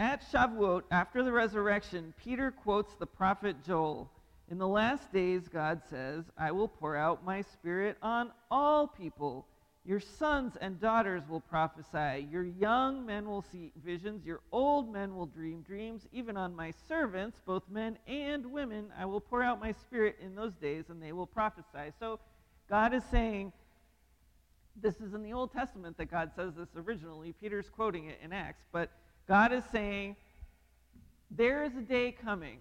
At 0.00 0.22
Shavuot, 0.32 0.82
after 0.92 1.24
the 1.24 1.32
resurrection, 1.32 2.14
Peter 2.16 2.52
quotes 2.52 2.94
the 2.94 3.06
prophet 3.06 3.56
Joel. 3.66 4.08
In 4.48 4.56
the 4.56 4.68
last 4.68 5.12
days, 5.12 5.48
God 5.48 5.82
says, 5.90 6.24
I 6.38 6.52
will 6.52 6.68
pour 6.68 6.96
out 6.96 7.24
my 7.24 7.42
spirit 7.42 7.96
on 8.00 8.30
all 8.48 8.86
people. 8.86 9.46
Your 9.84 9.98
sons 9.98 10.56
and 10.60 10.80
daughters 10.80 11.24
will 11.28 11.40
prophesy. 11.40 12.28
Your 12.30 12.44
young 12.44 13.04
men 13.06 13.26
will 13.26 13.42
see 13.42 13.72
visions. 13.84 14.24
Your 14.24 14.40
old 14.52 14.92
men 14.92 15.16
will 15.16 15.26
dream 15.26 15.62
dreams. 15.62 16.06
Even 16.12 16.36
on 16.36 16.54
my 16.54 16.72
servants, 16.86 17.40
both 17.44 17.64
men 17.68 17.98
and 18.06 18.46
women, 18.46 18.92
I 18.96 19.04
will 19.04 19.20
pour 19.20 19.42
out 19.42 19.60
my 19.60 19.72
spirit 19.72 20.16
in 20.22 20.36
those 20.36 20.54
days, 20.54 20.84
and 20.90 21.02
they 21.02 21.12
will 21.12 21.26
prophesy. 21.26 21.92
So 21.98 22.20
God 22.70 22.94
is 22.94 23.02
saying, 23.10 23.52
this 24.80 25.00
is 25.00 25.12
in 25.12 25.24
the 25.24 25.32
Old 25.32 25.52
Testament 25.52 25.96
that 25.98 26.08
God 26.08 26.30
says 26.36 26.52
this 26.54 26.68
originally. 26.76 27.32
Peter's 27.32 27.68
quoting 27.68 28.06
it 28.06 28.20
in 28.22 28.32
Acts, 28.32 28.62
but 28.70 28.90
God 29.28 29.52
is 29.52 29.62
saying, 29.70 30.16
there 31.30 31.62
is 31.62 31.76
a 31.76 31.82
day 31.82 32.12
coming 32.12 32.60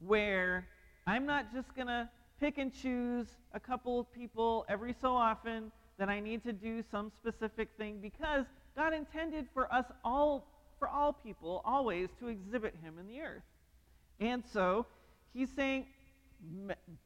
where 0.00 0.66
I'm 1.06 1.26
not 1.26 1.52
just 1.52 1.74
going 1.74 1.88
to 1.88 2.08
pick 2.40 2.56
and 2.56 2.72
choose 2.72 3.26
a 3.52 3.60
couple 3.60 4.00
of 4.00 4.10
people 4.10 4.64
every 4.70 4.94
so 4.98 5.14
often 5.14 5.70
that 5.98 6.08
I 6.08 6.20
need 6.20 6.42
to 6.44 6.54
do 6.54 6.82
some 6.90 7.12
specific 7.20 7.68
thing 7.76 7.98
because 8.00 8.46
God 8.74 8.94
intended 8.94 9.46
for 9.52 9.70
us 9.70 9.84
all, 10.04 10.46
for 10.78 10.88
all 10.88 11.12
people, 11.12 11.60
always 11.66 12.08
to 12.20 12.28
exhibit 12.28 12.74
Him 12.82 12.94
in 12.98 13.06
the 13.06 13.20
earth. 13.20 13.42
And 14.20 14.42
so 14.50 14.86
He's 15.34 15.50
saying 15.54 15.84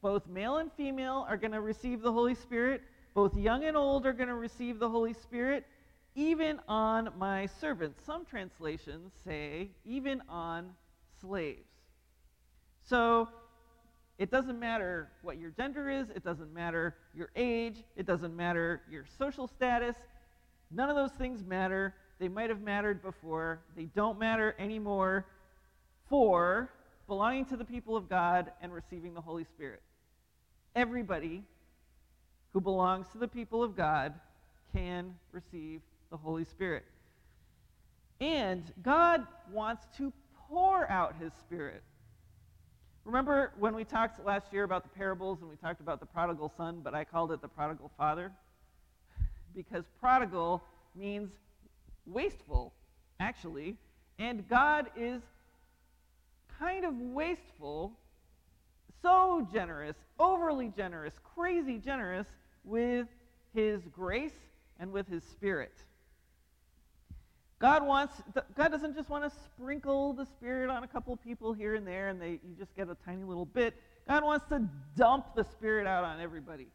both 0.01 0.25
male 0.27 0.57
and 0.57 0.71
female 0.77 1.25
are 1.27 1.35
going 1.35 1.51
to 1.51 1.61
receive 1.61 2.01
the 2.01 2.13
Holy 2.13 2.35
Spirit, 2.35 2.81
both 3.13 3.35
young 3.35 3.65
and 3.65 3.75
old 3.75 4.05
are 4.05 4.13
going 4.13 4.29
to 4.29 4.35
receive 4.35 4.79
the 4.79 4.89
Holy 4.89 5.13
Spirit, 5.13 5.65
even 6.15 6.59
on 6.67 7.09
my 7.17 7.47
servants. 7.59 7.99
Some 8.05 8.25
translations 8.25 9.11
say, 9.23 9.69
even 9.85 10.21
on 10.29 10.71
slaves. 11.19 11.69
So 12.83 13.29
it 14.17 14.29
doesn't 14.29 14.59
matter 14.59 15.09
what 15.21 15.39
your 15.39 15.51
gender 15.51 15.89
is, 15.89 16.09
it 16.09 16.23
doesn't 16.23 16.53
matter 16.53 16.95
your 17.15 17.29
age, 17.35 17.83
it 17.95 18.05
doesn't 18.05 18.35
matter 18.35 18.81
your 18.89 19.05
social 19.17 19.47
status. 19.47 19.95
None 20.71 20.89
of 20.89 20.95
those 20.95 21.11
things 21.11 21.43
matter. 21.43 21.95
They 22.19 22.27
might 22.27 22.49
have 22.49 22.61
mattered 22.61 23.01
before, 23.01 23.61
they 23.75 23.85
don't 23.95 24.19
matter 24.19 24.55
anymore 24.59 25.25
for 26.09 26.69
belonging 27.07 27.45
to 27.45 27.57
the 27.57 27.65
people 27.65 27.97
of 27.97 28.07
God 28.07 28.51
and 28.61 28.71
receiving 28.71 29.13
the 29.13 29.21
Holy 29.21 29.43
Spirit. 29.43 29.81
Everybody 30.75 31.43
who 32.53 32.61
belongs 32.61 33.07
to 33.13 33.17
the 33.17 33.27
people 33.27 33.63
of 33.63 33.75
God 33.75 34.13
can 34.73 35.15
receive 35.31 35.81
the 36.13 36.17
Holy 36.17 36.45
Spirit. 36.45 36.85
And 38.21 38.71
God 38.83 39.25
wants 39.51 39.87
to 39.97 40.13
pour 40.47 40.87
out 40.87 41.15
his 41.19 41.33
Spirit. 41.33 41.81
Remember 43.03 43.51
when 43.57 43.73
we 43.73 43.83
talked 43.83 44.23
last 44.23 44.53
year 44.53 44.63
about 44.63 44.83
the 44.83 44.89
parables 44.89 45.41
and 45.41 45.49
we 45.49 45.55
talked 45.55 45.81
about 45.81 45.99
the 45.99 46.05
prodigal 46.05 46.53
son, 46.55 46.81
but 46.83 46.93
I 46.93 47.03
called 47.03 47.31
it 47.31 47.41
the 47.41 47.47
prodigal 47.47 47.91
father? 47.97 48.31
Because 49.55 49.85
prodigal 49.99 50.63
means 50.95 51.31
wasteful, 52.05 52.73
actually. 53.19 53.75
And 54.19 54.47
God 54.47 54.91
is 54.95 55.21
kind 56.59 56.85
of 56.85 56.95
wasteful, 56.95 57.91
so 59.01 59.47
generous, 59.51 59.95
overly 60.19 60.71
generous, 60.75 61.13
crazy 61.35 61.79
generous 61.79 62.27
with 62.63 63.07
his 63.55 63.81
grace 63.91 64.33
and 64.79 64.91
with 64.91 65.07
his 65.07 65.23
spirit. 65.23 65.73
God 67.63 67.87
wants 67.87 68.21
God 68.57 68.73
doesn't 68.73 68.93
just 68.93 69.09
want 69.09 69.23
to 69.23 69.29
sprinkle 69.45 70.11
the 70.11 70.25
spirit 70.25 70.69
on 70.69 70.83
a 70.83 70.87
couple 70.87 71.15
people 71.15 71.53
here 71.53 71.75
and 71.75 71.87
there 71.87 72.09
and 72.09 72.21
they 72.21 72.31
you 72.31 72.55
just 72.59 72.75
get 72.75 72.89
a 72.89 72.97
tiny 73.05 73.23
little 73.23 73.45
bit. 73.45 73.73
God 74.05 74.25
wants 74.25 74.45
to 74.49 74.67
dump 74.97 75.33
the 75.33 75.45
spirit 75.45 75.87
out 75.87 76.03
on 76.03 76.19
everybody. 76.19 76.67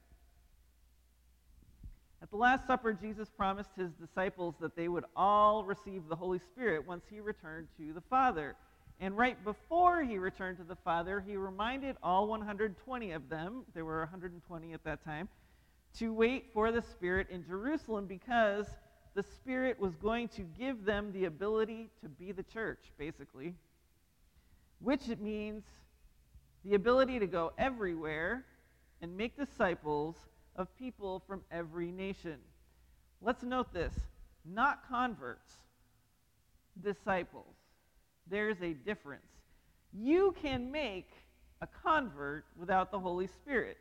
At 2.22 2.30
the 2.30 2.38
last 2.38 2.66
supper 2.66 2.94
Jesus 2.94 3.28
promised 3.28 3.68
his 3.76 3.90
disciples 4.00 4.54
that 4.62 4.76
they 4.76 4.88
would 4.88 5.04
all 5.14 5.62
receive 5.62 6.08
the 6.08 6.16
Holy 6.16 6.38
Spirit 6.38 6.88
once 6.88 7.04
he 7.10 7.20
returned 7.20 7.68
to 7.76 7.92
the 7.92 8.00
Father. 8.08 8.56
And 8.98 9.14
right 9.14 9.36
before 9.44 10.02
he 10.02 10.16
returned 10.16 10.56
to 10.56 10.64
the 10.64 10.76
Father, 10.76 11.20
he 11.20 11.36
reminded 11.36 11.96
all 12.02 12.28
120 12.28 13.10
of 13.10 13.28
them, 13.28 13.64
there 13.74 13.84
were 13.84 13.98
120 13.98 14.72
at 14.72 14.82
that 14.84 15.04
time, 15.04 15.28
to 15.98 16.14
wait 16.14 16.46
for 16.54 16.72
the 16.72 16.80
Spirit 16.80 17.26
in 17.28 17.44
Jerusalem 17.44 18.06
because 18.06 18.64
the 19.18 19.24
Spirit 19.24 19.80
was 19.80 19.96
going 19.96 20.28
to 20.28 20.42
give 20.42 20.84
them 20.84 21.10
the 21.12 21.24
ability 21.24 21.90
to 22.00 22.08
be 22.08 22.30
the 22.30 22.44
church, 22.44 22.92
basically, 22.96 23.52
which 24.78 25.08
means 25.18 25.64
the 26.64 26.76
ability 26.76 27.18
to 27.18 27.26
go 27.26 27.52
everywhere 27.58 28.44
and 29.02 29.16
make 29.16 29.36
disciples 29.36 30.14
of 30.54 30.68
people 30.78 31.20
from 31.26 31.40
every 31.50 31.90
nation. 31.90 32.36
Let's 33.20 33.42
note 33.42 33.72
this 33.72 33.92
not 34.44 34.88
converts, 34.88 35.52
disciples. 36.80 37.56
There's 38.30 38.62
a 38.62 38.72
difference. 38.72 39.26
You 39.92 40.32
can 40.40 40.70
make 40.70 41.10
a 41.60 41.66
convert 41.82 42.44
without 42.56 42.92
the 42.92 43.00
Holy 43.00 43.26
Spirit 43.26 43.78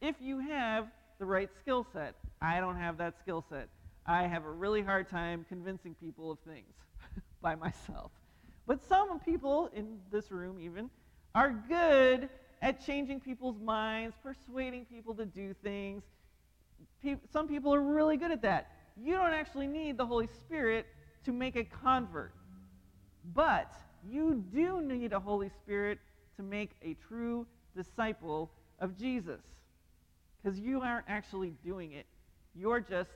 if 0.00 0.16
you 0.20 0.40
have 0.40 0.88
the 1.20 1.26
right 1.26 1.50
skill 1.60 1.86
set. 1.92 2.16
I 2.42 2.58
don't 2.58 2.76
have 2.76 2.98
that 2.98 3.20
skill 3.20 3.44
set. 3.48 3.68
I 4.06 4.26
have 4.26 4.44
a 4.44 4.50
really 4.50 4.82
hard 4.82 5.08
time 5.08 5.44
convincing 5.48 5.94
people 5.94 6.30
of 6.32 6.38
things 6.40 6.74
by 7.42 7.54
myself. 7.54 8.10
But 8.66 8.84
some 8.84 9.18
people 9.20 9.70
in 9.74 9.98
this 10.10 10.30
room, 10.30 10.58
even, 10.60 10.90
are 11.34 11.50
good 11.68 12.28
at 12.62 12.84
changing 12.84 13.20
people's 13.20 13.58
minds, 13.60 14.16
persuading 14.22 14.84
people 14.84 15.14
to 15.14 15.26
do 15.26 15.54
things. 15.62 16.02
Pe- 17.02 17.16
some 17.32 17.48
people 17.48 17.74
are 17.74 17.80
really 17.80 18.16
good 18.16 18.30
at 18.30 18.42
that. 18.42 18.70
You 18.96 19.14
don't 19.14 19.32
actually 19.32 19.66
need 19.66 19.96
the 19.96 20.06
Holy 20.06 20.26
Spirit 20.26 20.86
to 21.24 21.32
make 21.32 21.56
a 21.56 21.64
convert. 21.64 22.32
But 23.34 23.74
you 24.08 24.44
do 24.52 24.80
need 24.80 25.12
a 25.12 25.20
Holy 25.20 25.48
Spirit 25.48 25.98
to 26.36 26.42
make 26.42 26.70
a 26.82 26.94
true 27.08 27.46
disciple 27.76 28.50
of 28.78 28.96
Jesus. 28.98 29.40
Because 30.42 30.58
you 30.58 30.80
aren't 30.80 31.06
actually 31.08 31.54
doing 31.64 31.92
it. 31.92 32.06
You're 32.54 32.80
just 32.80 33.10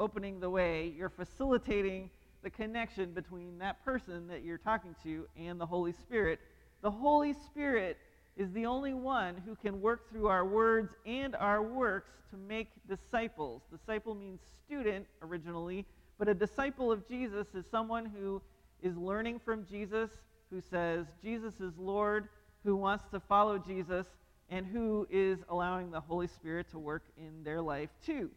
opening 0.00 0.40
the 0.40 0.50
way, 0.50 0.92
you're 0.96 1.10
facilitating 1.10 2.10
the 2.42 2.50
connection 2.50 3.12
between 3.12 3.58
that 3.58 3.84
person 3.84 4.26
that 4.26 4.42
you're 4.42 4.58
talking 4.58 4.96
to 5.02 5.26
and 5.36 5.60
the 5.60 5.66
Holy 5.66 5.92
Spirit. 5.92 6.40
The 6.82 6.90
Holy 6.90 7.34
Spirit 7.34 7.98
is 8.36 8.50
the 8.52 8.64
only 8.64 8.94
one 8.94 9.36
who 9.44 9.54
can 9.54 9.80
work 9.82 10.10
through 10.10 10.28
our 10.28 10.46
words 10.46 10.94
and 11.04 11.36
our 11.36 11.62
works 11.62 12.10
to 12.30 12.38
make 12.38 12.68
disciples. 12.88 13.60
Disciple 13.70 14.14
means 14.14 14.40
student 14.64 15.06
originally, 15.22 15.84
but 16.18 16.28
a 16.28 16.34
disciple 16.34 16.90
of 16.90 17.06
Jesus 17.06 17.48
is 17.54 17.66
someone 17.70 18.06
who 18.06 18.40
is 18.82 18.96
learning 18.96 19.38
from 19.38 19.66
Jesus, 19.66 20.10
who 20.50 20.62
says 20.70 21.06
Jesus 21.22 21.60
is 21.60 21.76
Lord, 21.76 22.28
who 22.64 22.74
wants 22.74 23.04
to 23.10 23.20
follow 23.20 23.58
Jesus, 23.58 24.06
and 24.48 24.66
who 24.66 25.06
is 25.10 25.40
allowing 25.50 25.90
the 25.90 26.00
Holy 26.00 26.26
Spirit 26.26 26.70
to 26.70 26.78
work 26.78 27.04
in 27.18 27.44
their 27.44 27.60
life 27.60 27.90
too. 28.04 28.30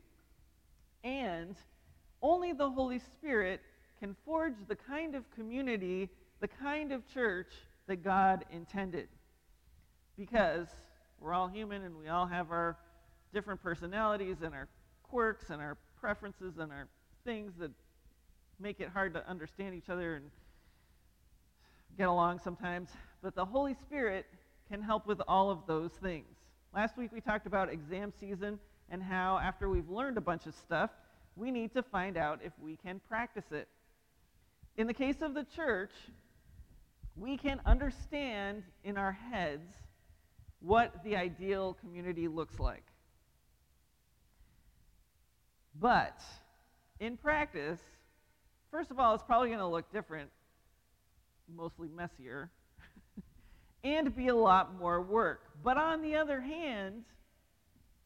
And 1.04 1.56
only 2.22 2.54
the 2.54 2.70
Holy 2.70 3.00
Spirit 3.00 3.62
can 4.00 4.16
forge 4.26 4.56
the 4.68 4.76
kind 4.76 5.16
of 5.16 5.30
community, 5.32 6.10
the 6.39 6.48
kind 6.48 6.92
of 6.92 7.08
church 7.13 7.52
that 7.88 8.04
God 8.04 8.46
intended. 8.52 9.08
Because 10.18 10.68
we're 11.20 11.34
all 11.34 11.48
human 11.48 11.84
and 11.84 11.98
we 11.98 12.08
all 12.08 12.26
have 12.26 12.52
our 12.52 12.78
different 13.34 13.62
personalities 13.62 14.38
and 14.44 14.54
our 14.54 14.68
quirks 15.04 15.50
and 15.50 15.62
our 15.62 15.78
preferences 16.00 16.58
and 16.60 16.72
our 16.72 16.88
things 17.26 17.54
that 17.60 17.72
make 18.60 18.80
it 18.80 18.89
hard 18.89 19.13
to 19.13 19.28
understand 19.30 19.76
each 19.76 19.89
other 19.89 20.16
and 20.16 20.26
get 21.98 22.08
along 22.08 22.39
sometimes. 22.39 22.89
But 23.22 23.36
the 23.36 23.46
Holy 23.46 23.74
Spirit 23.74 24.26
can 24.70 24.82
help 24.82 25.06
with 25.06 25.22
all 25.28 25.50
of 25.50 25.60
those 25.68 25.92
things. 25.92 26.28
Last 26.74 26.98
week 26.98 27.12
we 27.12 27.22
talked 27.22 27.48
about 27.48 27.72
exam 27.72 28.12
season 28.20 28.60
and 28.89 29.02
how, 29.02 29.39
after 29.41 29.69
we've 29.69 29.89
learned 29.89 30.17
a 30.17 30.22
bunch 30.22 30.46
of 30.46 30.56
stuff, 30.56 30.91
we 31.36 31.52
need 31.52 31.74
to 31.74 31.84
find 31.84 32.17
out 32.17 32.39
if 32.43 32.54
we 32.62 32.78
can 32.78 33.02
practice 33.08 33.52
it. 33.52 33.67
In 34.78 34.88
the 34.88 34.93
case 34.93 35.22
of 35.22 35.34
the 35.34 35.46
church, 35.56 35.91
we 37.15 37.38
can 37.38 37.62
understand 37.65 38.63
in 38.84 38.98
our 38.98 39.12
heads 39.12 39.72
what 40.60 41.04
the 41.04 41.15
ideal 41.15 41.78
community 41.82 42.28
looks 42.28 42.60
like. 42.60 42.84
But 45.80 46.19
in 47.00 47.17
practice, 47.17 47.80
first 48.72 48.91
of 48.91 49.00
all, 49.00 49.13
it's 49.13 49.24
probably 49.24 49.50
going 49.50 49.60
to 49.60 49.67
look 49.67 49.91
different, 49.91 50.30
mostly 51.54 51.89
messier, 51.89 52.50
and 53.84 54.15
be 54.15 54.28
a 54.28 54.36
lot 54.36 54.78
more 54.80 55.02
work. 55.02 55.41
But 55.63 55.78
on 55.78 56.02
the 56.02 56.15
other 56.15 56.41
hand, 56.41 57.04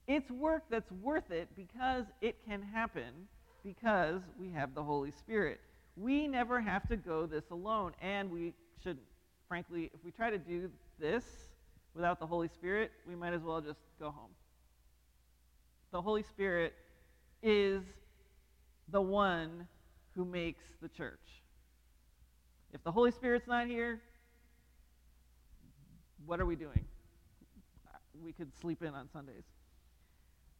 it's 0.07 0.31
work 0.31 0.63
that's 0.69 0.91
worth 0.91 1.31
it 1.31 1.49
because 1.55 2.05
it 2.21 2.37
can 2.47 2.61
happen 2.61 3.27
because 3.63 4.21
we 4.39 4.49
have 4.51 4.73
the 4.73 4.83
Holy 4.83 5.11
Spirit. 5.11 5.59
We 5.97 6.27
never 6.27 6.61
have 6.61 6.87
to 6.89 6.95
go 6.95 7.25
this 7.25 7.49
alone, 7.51 7.91
and 8.01 8.31
we 8.31 8.53
shouldn't. 8.81 9.05
Frankly, 9.47 9.91
if 9.93 10.03
we 10.03 10.11
try 10.11 10.29
to 10.29 10.37
do 10.37 10.69
this 10.99 11.23
without 11.93 12.19
the 12.19 12.27
Holy 12.27 12.47
Spirit, 12.47 12.91
we 13.07 13.15
might 13.15 13.33
as 13.33 13.41
well 13.41 13.59
just 13.61 13.79
go 13.99 14.11
home. 14.11 14.31
The 15.91 16.01
Holy 16.01 16.23
Spirit 16.23 16.73
is 17.41 17.83
the 18.89 19.01
one 19.01 19.67
who 20.15 20.23
makes 20.25 20.63
the 20.81 20.89
church. 20.89 21.19
If 22.73 22.83
the 22.83 22.91
Holy 22.91 23.11
Spirit's 23.11 23.47
not 23.47 23.67
here, 23.67 24.01
what 26.25 26.39
are 26.39 26.45
we 26.45 26.55
doing? 26.55 26.85
We 28.21 28.33
could 28.33 28.51
sleep 28.59 28.81
in 28.83 28.93
on 28.93 29.09
Sundays. 29.11 29.43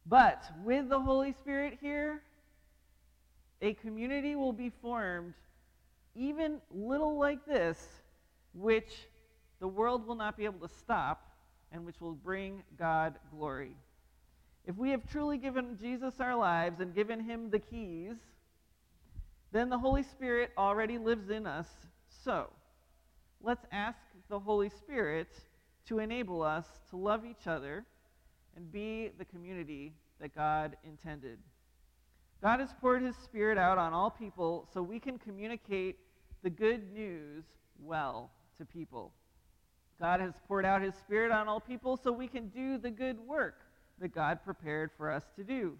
But 0.08 0.42
with 0.64 0.88
the 0.88 1.00
Holy 1.00 1.32
Spirit 1.32 1.78
here, 1.82 2.22
a 3.60 3.74
community 3.74 4.36
will 4.36 4.54
be 4.54 4.70
formed, 4.80 5.34
even 6.14 6.60
little 6.70 7.18
like 7.18 7.44
this, 7.44 7.78
which 8.54 9.06
the 9.60 9.68
world 9.68 10.06
will 10.06 10.14
not 10.14 10.36
be 10.36 10.46
able 10.46 10.66
to 10.66 10.74
stop 10.74 11.36
and 11.72 11.84
which 11.84 12.00
will 12.00 12.14
bring 12.14 12.62
God 12.78 13.16
glory. 13.30 13.76
If 14.64 14.76
we 14.76 14.90
have 14.90 15.10
truly 15.10 15.36
given 15.36 15.76
Jesus 15.78 16.14
our 16.20 16.36
lives 16.36 16.80
and 16.80 16.94
given 16.94 17.20
him 17.20 17.50
the 17.50 17.58
keys, 17.58 18.16
then 19.52 19.68
the 19.68 19.78
Holy 19.78 20.02
Spirit 20.02 20.52
already 20.56 20.96
lives 20.96 21.28
in 21.28 21.46
us. 21.46 21.68
So, 22.24 22.50
let's 23.42 23.66
ask 23.72 23.98
the 24.28 24.38
Holy 24.38 24.70
Spirit 24.70 25.28
to 25.86 25.98
enable 25.98 26.42
us 26.42 26.66
to 26.90 26.96
love 26.96 27.24
each 27.26 27.46
other 27.46 27.84
and 28.58 28.72
be 28.72 29.10
the 29.18 29.24
community 29.24 29.92
that 30.20 30.34
God 30.34 30.76
intended. 30.82 31.38
God 32.42 32.58
has 32.58 32.70
poured 32.80 33.02
his 33.02 33.14
Spirit 33.14 33.56
out 33.56 33.78
on 33.78 33.92
all 33.92 34.10
people 34.10 34.68
so 34.74 34.82
we 34.82 34.98
can 34.98 35.16
communicate 35.16 35.96
the 36.42 36.50
good 36.50 36.92
news 36.92 37.44
well 37.80 38.32
to 38.58 38.64
people. 38.64 39.12
God 40.00 40.18
has 40.18 40.34
poured 40.48 40.64
out 40.64 40.82
his 40.82 40.96
Spirit 40.96 41.30
on 41.30 41.46
all 41.46 41.60
people 41.60 41.96
so 41.96 42.10
we 42.10 42.26
can 42.26 42.48
do 42.48 42.78
the 42.78 42.90
good 42.90 43.20
work 43.20 43.60
that 44.00 44.12
God 44.12 44.40
prepared 44.44 44.90
for 44.96 45.08
us 45.08 45.22
to 45.36 45.44
do. 45.44 45.76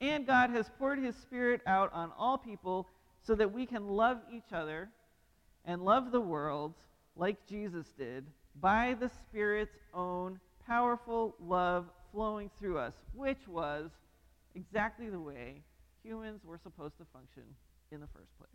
And 0.00 0.24
God 0.24 0.50
has 0.50 0.70
poured 0.78 1.00
his 1.00 1.16
Spirit 1.16 1.60
out 1.66 1.92
on 1.92 2.12
all 2.16 2.38
people 2.38 2.86
so 3.24 3.34
that 3.34 3.52
we 3.52 3.66
can 3.66 3.88
love 3.88 4.18
each 4.32 4.52
other 4.52 4.88
and 5.64 5.84
love 5.84 6.12
the 6.12 6.20
world 6.20 6.74
like 7.16 7.44
Jesus 7.48 7.86
did 7.98 8.24
by 8.60 8.96
the 9.00 9.08
Spirit's 9.08 9.76
own 9.92 10.38
powerful 10.64 11.34
love 11.40 11.86
flowing 12.12 12.50
through 12.58 12.78
us, 12.78 12.94
which 13.14 13.48
was 13.48 13.90
exactly 14.54 15.08
the 15.08 15.20
way 15.20 15.62
humans 16.02 16.44
were 16.44 16.58
supposed 16.58 16.96
to 16.98 17.04
function 17.12 17.42
in 17.92 18.00
the 18.00 18.06
first 18.08 18.36
place. 18.38 18.50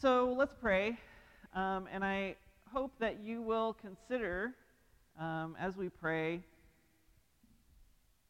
So 0.00 0.32
let's 0.36 0.54
pray, 0.54 0.96
um, 1.54 1.88
and 1.92 2.04
I 2.04 2.36
hope 2.72 2.92
that 3.00 3.20
you 3.20 3.42
will 3.42 3.72
consider 3.72 4.54
um, 5.18 5.56
as 5.58 5.76
we 5.76 5.88
pray 5.88 6.40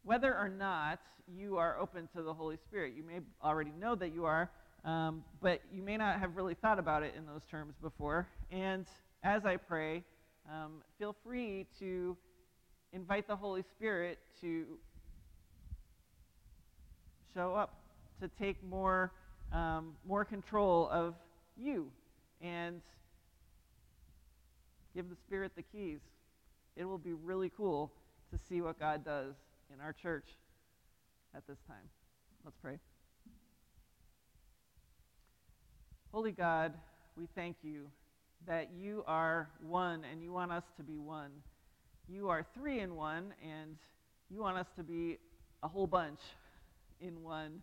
whether 0.03 0.35
or 0.35 0.49
not 0.49 1.01
you 1.27 1.59
are 1.59 1.79
open 1.79 2.09
to 2.17 2.23
the 2.23 2.33
Holy 2.33 2.57
Spirit. 2.57 2.95
You 2.97 3.03
may 3.03 3.21
already 3.45 3.73
know 3.79 3.95
that 3.97 4.15
you 4.15 4.25
are, 4.25 4.51
um, 4.85 5.23
but 5.43 5.61
you 5.71 5.83
may 5.83 5.99
not 5.99 6.19
have 6.19 6.37
really 6.37 6.55
thought 6.55 6.79
about 6.79 7.03
it 7.03 7.15
in 7.15 7.27
those 7.27 7.45
terms 7.45 7.75
before. 7.83 8.27
And 8.51 8.87
as 9.23 9.45
I 9.45 9.57
pray, 9.57 10.05
um, 10.51 10.83
feel 10.99 11.15
free 11.25 11.67
to 11.79 12.17
invite 12.93 13.27
the 13.27 13.37
Holy 13.37 13.63
Spirit 13.63 14.19
to 14.41 14.65
show 17.35 17.55
up, 17.55 17.81
to 18.21 18.29
take 18.29 18.63
more, 18.65 19.13
um, 19.53 19.95
more 20.07 20.25
control 20.25 20.89
of 20.91 21.15
you, 21.57 21.91
and 22.41 22.81
give 24.95 25.11
the 25.11 25.17
Spirit 25.17 25.53
the 25.55 25.63
keys. 25.63 26.01
It 26.77 26.85
will 26.85 26.99
be 26.99 27.13
really 27.13 27.51
cool 27.55 27.93
to 28.33 28.39
see 28.49 28.61
what 28.61 28.79
God 28.79 29.05
does 29.05 29.35
in 29.73 29.81
our 29.81 29.93
church 29.93 30.27
at 31.35 31.47
this 31.47 31.59
time. 31.67 31.77
Let's 32.45 32.57
pray. 32.63 32.79
Holy 36.13 36.33
God, 36.33 36.73
we 37.17 37.29
thank 37.35 37.57
you 37.63 37.89
that 38.47 38.71
you 38.77 39.05
are 39.07 39.49
one 39.61 40.05
and 40.11 40.23
you 40.23 40.33
want 40.33 40.53
us 40.53 40.65
to 40.77 40.83
be 40.83 40.99
one. 40.99 41.31
You 42.09 42.29
are 42.31 42.47
three 42.55 42.81
in 42.81 42.95
one, 42.95 43.35
and 43.43 43.77
You 44.31 44.41
want 44.41 44.59
us 44.59 44.67
to 44.77 44.83
be 44.83 45.19
a 45.63 45.69
whole 45.69 45.87
bunch 45.87 46.21
in 47.01 47.23
one, 47.23 47.63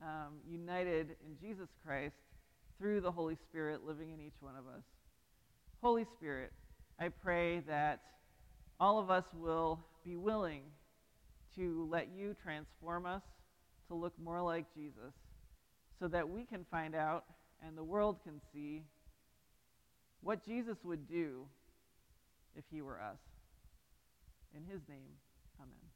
um, 0.00 0.34
united 0.48 1.16
in 1.26 1.36
Jesus 1.40 1.68
Christ 1.84 2.14
through 2.78 3.00
the 3.00 3.10
Holy 3.10 3.36
Spirit 3.48 3.84
living 3.84 4.10
in 4.10 4.20
each 4.20 4.36
one 4.40 4.54
of 4.56 4.66
us. 4.66 4.84
Holy 5.80 6.04
Spirit, 6.16 6.52
I 7.00 7.08
pray 7.08 7.60
that 7.66 8.00
all 8.78 8.98
of 9.00 9.10
us 9.10 9.24
will 9.36 9.80
be 10.04 10.16
willing 10.16 10.62
to 11.56 11.88
let 11.90 12.08
you 12.16 12.36
transform 12.42 13.06
us 13.06 13.22
to 13.88 13.94
look 13.94 14.12
more 14.22 14.40
like 14.40 14.66
Jesus 14.74 15.14
so 15.98 16.08
that 16.08 16.28
we 16.28 16.44
can 16.44 16.64
find 16.70 16.94
out 16.94 17.24
and 17.66 17.76
the 17.76 17.84
world 17.84 18.18
can 18.24 18.40
see 18.52 18.82
what 20.24 20.44
Jesus 20.44 20.78
would 20.82 21.06
do 21.06 21.46
if 22.56 22.64
he 22.72 22.80
were 22.80 22.98
us. 23.00 23.18
In 24.56 24.64
his 24.64 24.80
name, 24.88 25.12
amen. 25.60 25.93